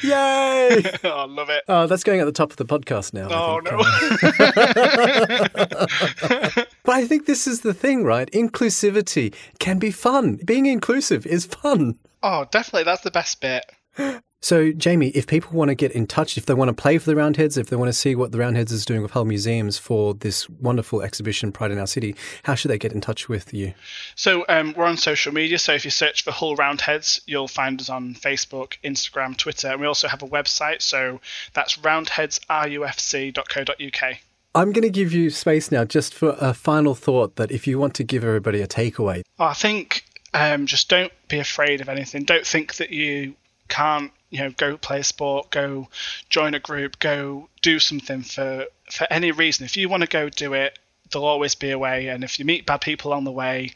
Yay! 0.03 0.83
oh, 1.03 1.03
I 1.03 1.25
love 1.25 1.49
it. 1.49 1.63
Oh, 1.67 1.87
that's 1.87 2.03
going 2.03 2.19
at 2.19 2.25
the 2.25 2.31
top 2.31 2.51
of 2.51 2.57
the 2.57 2.65
podcast 2.65 3.13
now. 3.13 3.27
Oh, 3.29 3.59
no. 3.59 3.77
but 6.83 6.95
I 6.95 7.05
think 7.05 7.25
this 7.25 7.47
is 7.47 7.61
the 7.61 7.73
thing, 7.73 8.03
right? 8.03 8.29
Inclusivity 8.31 9.33
can 9.59 9.79
be 9.79 9.91
fun. 9.91 10.39
Being 10.45 10.65
inclusive 10.65 11.25
is 11.25 11.45
fun. 11.45 11.97
Oh, 12.23 12.45
definitely. 12.51 12.83
That's 12.83 13.01
the 13.01 13.11
best 13.11 13.41
bit. 13.41 13.65
So, 14.43 14.71
Jamie, 14.71 15.09
if 15.09 15.27
people 15.27 15.55
want 15.55 15.69
to 15.69 15.75
get 15.75 15.91
in 15.91 16.07
touch, 16.07 16.35
if 16.35 16.47
they 16.47 16.55
want 16.55 16.69
to 16.69 16.73
play 16.73 16.97
for 16.97 17.05
the 17.05 17.15
Roundheads, 17.15 17.57
if 17.57 17.69
they 17.69 17.75
want 17.75 17.89
to 17.89 17.93
see 17.93 18.15
what 18.15 18.31
the 18.31 18.39
Roundheads 18.39 18.71
is 18.71 18.85
doing 18.85 19.03
with 19.03 19.11
Hull 19.11 19.25
Museums 19.25 19.77
for 19.77 20.15
this 20.15 20.49
wonderful 20.49 21.03
exhibition, 21.03 21.51
Pride 21.51 21.69
in 21.69 21.77
Our 21.77 21.85
City, 21.85 22.15
how 22.43 22.55
should 22.55 22.71
they 22.71 22.79
get 22.79 22.91
in 22.91 23.01
touch 23.01 23.29
with 23.29 23.53
you? 23.53 23.75
So, 24.15 24.43
um, 24.49 24.73
we're 24.75 24.85
on 24.85 24.97
social 24.97 25.31
media. 25.31 25.59
So, 25.59 25.73
if 25.73 25.85
you 25.85 25.91
search 25.91 26.23
for 26.23 26.31
Hull 26.31 26.55
Roundheads, 26.55 27.21
you'll 27.27 27.47
find 27.47 27.79
us 27.79 27.91
on 27.91 28.15
Facebook, 28.15 28.77
Instagram, 28.83 29.37
Twitter, 29.37 29.67
and 29.67 29.79
we 29.79 29.85
also 29.85 30.07
have 30.07 30.23
a 30.23 30.27
website. 30.27 30.81
So, 30.81 31.21
that's 31.53 31.77
roundheadsrufc.co.uk. 31.77 34.17
I'm 34.53 34.71
going 34.71 34.81
to 34.81 34.89
give 34.89 35.13
you 35.13 35.29
space 35.29 35.71
now 35.71 35.85
just 35.85 36.15
for 36.15 36.35
a 36.39 36.55
final 36.55 36.95
thought 36.95 37.35
that 37.35 37.51
if 37.51 37.67
you 37.67 37.77
want 37.77 37.93
to 37.95 38.03
give 38.03 38.23
everybody 38.23 38.61
a 38.61 38.67
takeaway. 38.67 39.21
I 39.37 39.53
think 39.53 40.03
um, 40.33 40.65
just 40.65 40.89
don't 40.89 41.13
be 41.27 41.37
afraid 41.37 41.79
of 41.79 41.89
anything. 41.89 42.23
Don't 42.23 42.45
think 42.45 42.75
that 42.75 42.89
you 42.89 43.35
can't 43.69 44.11
you 44.31 44.39
know 44.39 44.49
go 44.51 44.77
play 44.77 45.01
a 45.01 45.03
sport 45.03 45.51
go 45.51 45.87
join 46.29 46.55
a 46.55 46.59
group 46.59 46.97
go 46.97 47.47
do 47.61 47.77
something 47.77 48.23
for 48.23 48.65
for 48.89 49.05
any 49.11 49.31
reason 49.31 49.65
if 49.65 49.77
you 49.77 49.87
want 49.87 50.01
to 50.01 50.09
go 50.09 50.29
do 50.29 50.53
it 50.53 50.79
there'll 51.11 51.27
always 51.27 51.53
be 51.53 51.69
a 51.69 51.77
way 51.77 52.07
and 52.07 52.23
if 52.23 52.39
you 52.39 52.45
meet 52.45 52.65
bad 52.65 52.81
people 52.81 53.13
on 53.13 53.25
the 53.25 53.31
way 53.31 53.71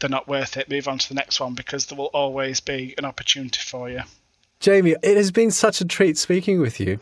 they're 0.00 0.10
not 0.10 0.26
worth 0.26 0.56
it 0.56 0.68
move 0.68 0.88
on 0.88 0.98
to 0.98 1.08
the 1.08 1.14
next 1.14 1.38
one 1.38 1.54
because 1.54 1.86
there 1.86 1.98
will 1.98 2.06
always 2.06 2.58
be 2.58 2.94
an 2.98 3.04
opportunity 3.04 3.60
for 3.60 3.88
you 3.88 4.00
jamie 4.58 4.96
it 5.02 5.16
has 5.16 5.30
been 5.30 5.50
such 5.50 5.80
a 5.80 5.84
treat 5.84 6.18
speaking 6.18 6.60
with 6.60 6.80
you 6.80 6.98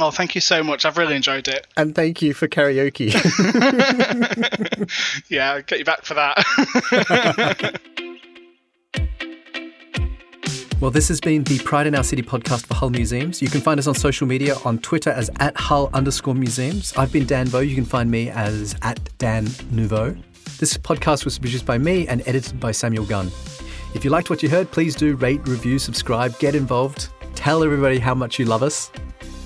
Oh, 0.00 0.10
thank 0.10 0.34
you 0.34 0.40
so 0.40 0.64
much. 0.64 0.86
I've 0.86 0.96
really 0.96 1.16
enjoyed 1.16 1.48
it. 1.48 1.66
And 1.76 1.94
thank 1.94 2.22
you 2.22 2.32
for 2.32 2.48
karaoke. 2.48 3.12
yeah, 5.28 5.52
I'll 5.52 5.60
get 5.60 5.80
you 5.80 5.84
back 5.84 6.06
for 6.06 6.14
that. 6.14 7.78
Well, 10.82 10.90
this 10.90 11.06
has 11.10 11.20
been 11.20 11.44
the 11.44 11.60
Pride 11.60 11.86
in 11.86 11.94
Our 11.94 12.02
City 12.02 12.22
podcast 12.22 12.66
for 12.66 12.74
Hull 12.74 12.90
Museums. 12.90 13.40
You 13.40 13.48
can 13.48 13.60
find 13.60 13.78
us 13.78 13.86
on 13.86 13.94
social 13.94 14.26
media 14.26 14.56
on 14.64 14.80
Twitter 14.80 15.10
as 15.10 15.30
at 15.38 15.56
Hull 15.56 15.88
underscore 15.94 16.34
museums. 16.34 16.92
I've 16.96 17.12
been 17.12 17.24
Dan 17.24 17.46
Vo. 17.46 17.60
You 17.60 17.76
can 17.76 17.84
find 17.84 18.10
me 18.10 18.30
as 18.30 18.74
at 18.82 18.98
Dan 19.18 19.48
Nouveau. 19.70 20.16
This 20.58 20.76
podcast 20.76 21.24
was 21.24 21.38
produced 21.38 21.64
by 21.66 21.78
me 21.78 22.08
and 22.08 22.20
edited 22.26 22.58
by 22.58 22.72
Samuel 22.72 23.04
Gunn. 23.04 23.30
If 23.94 24.04
you 24.04 24.10
liked 24.10 24.28
what 24.28 24.42
you 24.42 24.48
heard, 24.48 24.72
please 24.72 24.96
do 24.96 25.14
rate, 25.14 25.46
review, 25.46 25.78
subscribe, 25.78 26.36
get 26.40 26.56
involved, 26.56 27.10
tell 27.36 27.62
everybody 27.62 28.00
how 28.00 28.16
much 28.16 28.40
you 28.40 28.44
love 28.44 28.64
us. 28.64 28.90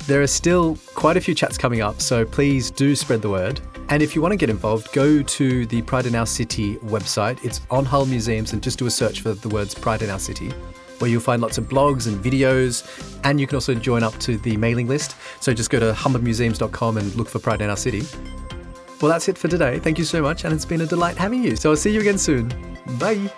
There 0.07 0.22
are 0.22 0.27
still 0.27 0.79
quite 0.94 1.18
a 1.18 1.20
few 1.20 1.35
chats 1.35 1.59
coming 1.59 1.83
up, 1.83 2.01
so 2.01 2.25
please 2.25 2.70
do 2.70 2.96
spread 2.96 3.20
the 3.20 3.29
word. 3.29 3.61
And 3.90 4.03
if 4.03 4.14
you 4.14 4.22
want 4.22 4.33
to 4.33 4.38
get 4.38 4.49
involved, 4.49 4.90
go 4.94 5.22
to 5.22 5.66
the 5.66 5.83
Pride 5.83 6.07
in 6.07 6.14
Our 6.14 6.25
City 6.25 6.77
website. 6.77 7.44
It's 7.44 7.61
on 7.70 7.85
Hull 7.85 8.07
Museums 8.07 8.55
and 8.55 8.62
just 8.62 8.79
do 8.79 8.87
a 8.87 8.90
search 8.90 9.20
for 9.20 9.35
the 9.35 9.51
words 9.51 9.75
Pride 9.75 10.01
in 10.01 10.09
Our 10.09 10.18
City 10.18 10.51
where 10.98 11.11
you'll 11.11 11.20
find 11.20 11.42
lots 11.42 11.59
of 11.59 11.64
blogs 11.64 12.06
and 12.06 12.22
videos, 12.22 12.85
and 13.24 13.40
you 13.40 13.46
can 13.46 13.56
also 13.56 13.74
join 13.74 14.02
up 14.02 14.16
to 14.18 14.37
the 14.38 14.56
mailing 14.56 14.88
list. 14.88 15.16
So 15.40 15.52
just 15.52 15.70
go 15.70 15.78
to 15.80 15.92
humbermuseums.com 15.92 16.98
and 16.98 17.14
look 17.14 17.28
for 17.28 17.38
Pride 17.38 17.62
in 17.62 17.70
Our 17.70 17.76
City. 17.76 18.02
Well, 19.00 19.11
that's 19.11 19.28
it 19.28 19.37
for 19.37 19.48
today. 19.48 19.78
Thank 19.78 19.98
you 19.98 20.04
so 20.04 20.22
much, 20.22 20.44
and 20.44 20.54
it's 20.54 20.64
been 20.64 20.80
a 20.80 20.87
delight 20.87 21.16
having 21.16 21.44
you. 21.44 21.56
So 21.56 21.70
I'll 21.70 21.76
see 21.76 21.92
you 21.92 22.00
again 22.00 22.18
soon. 22.18 22.48
Bye. 22.98 23.30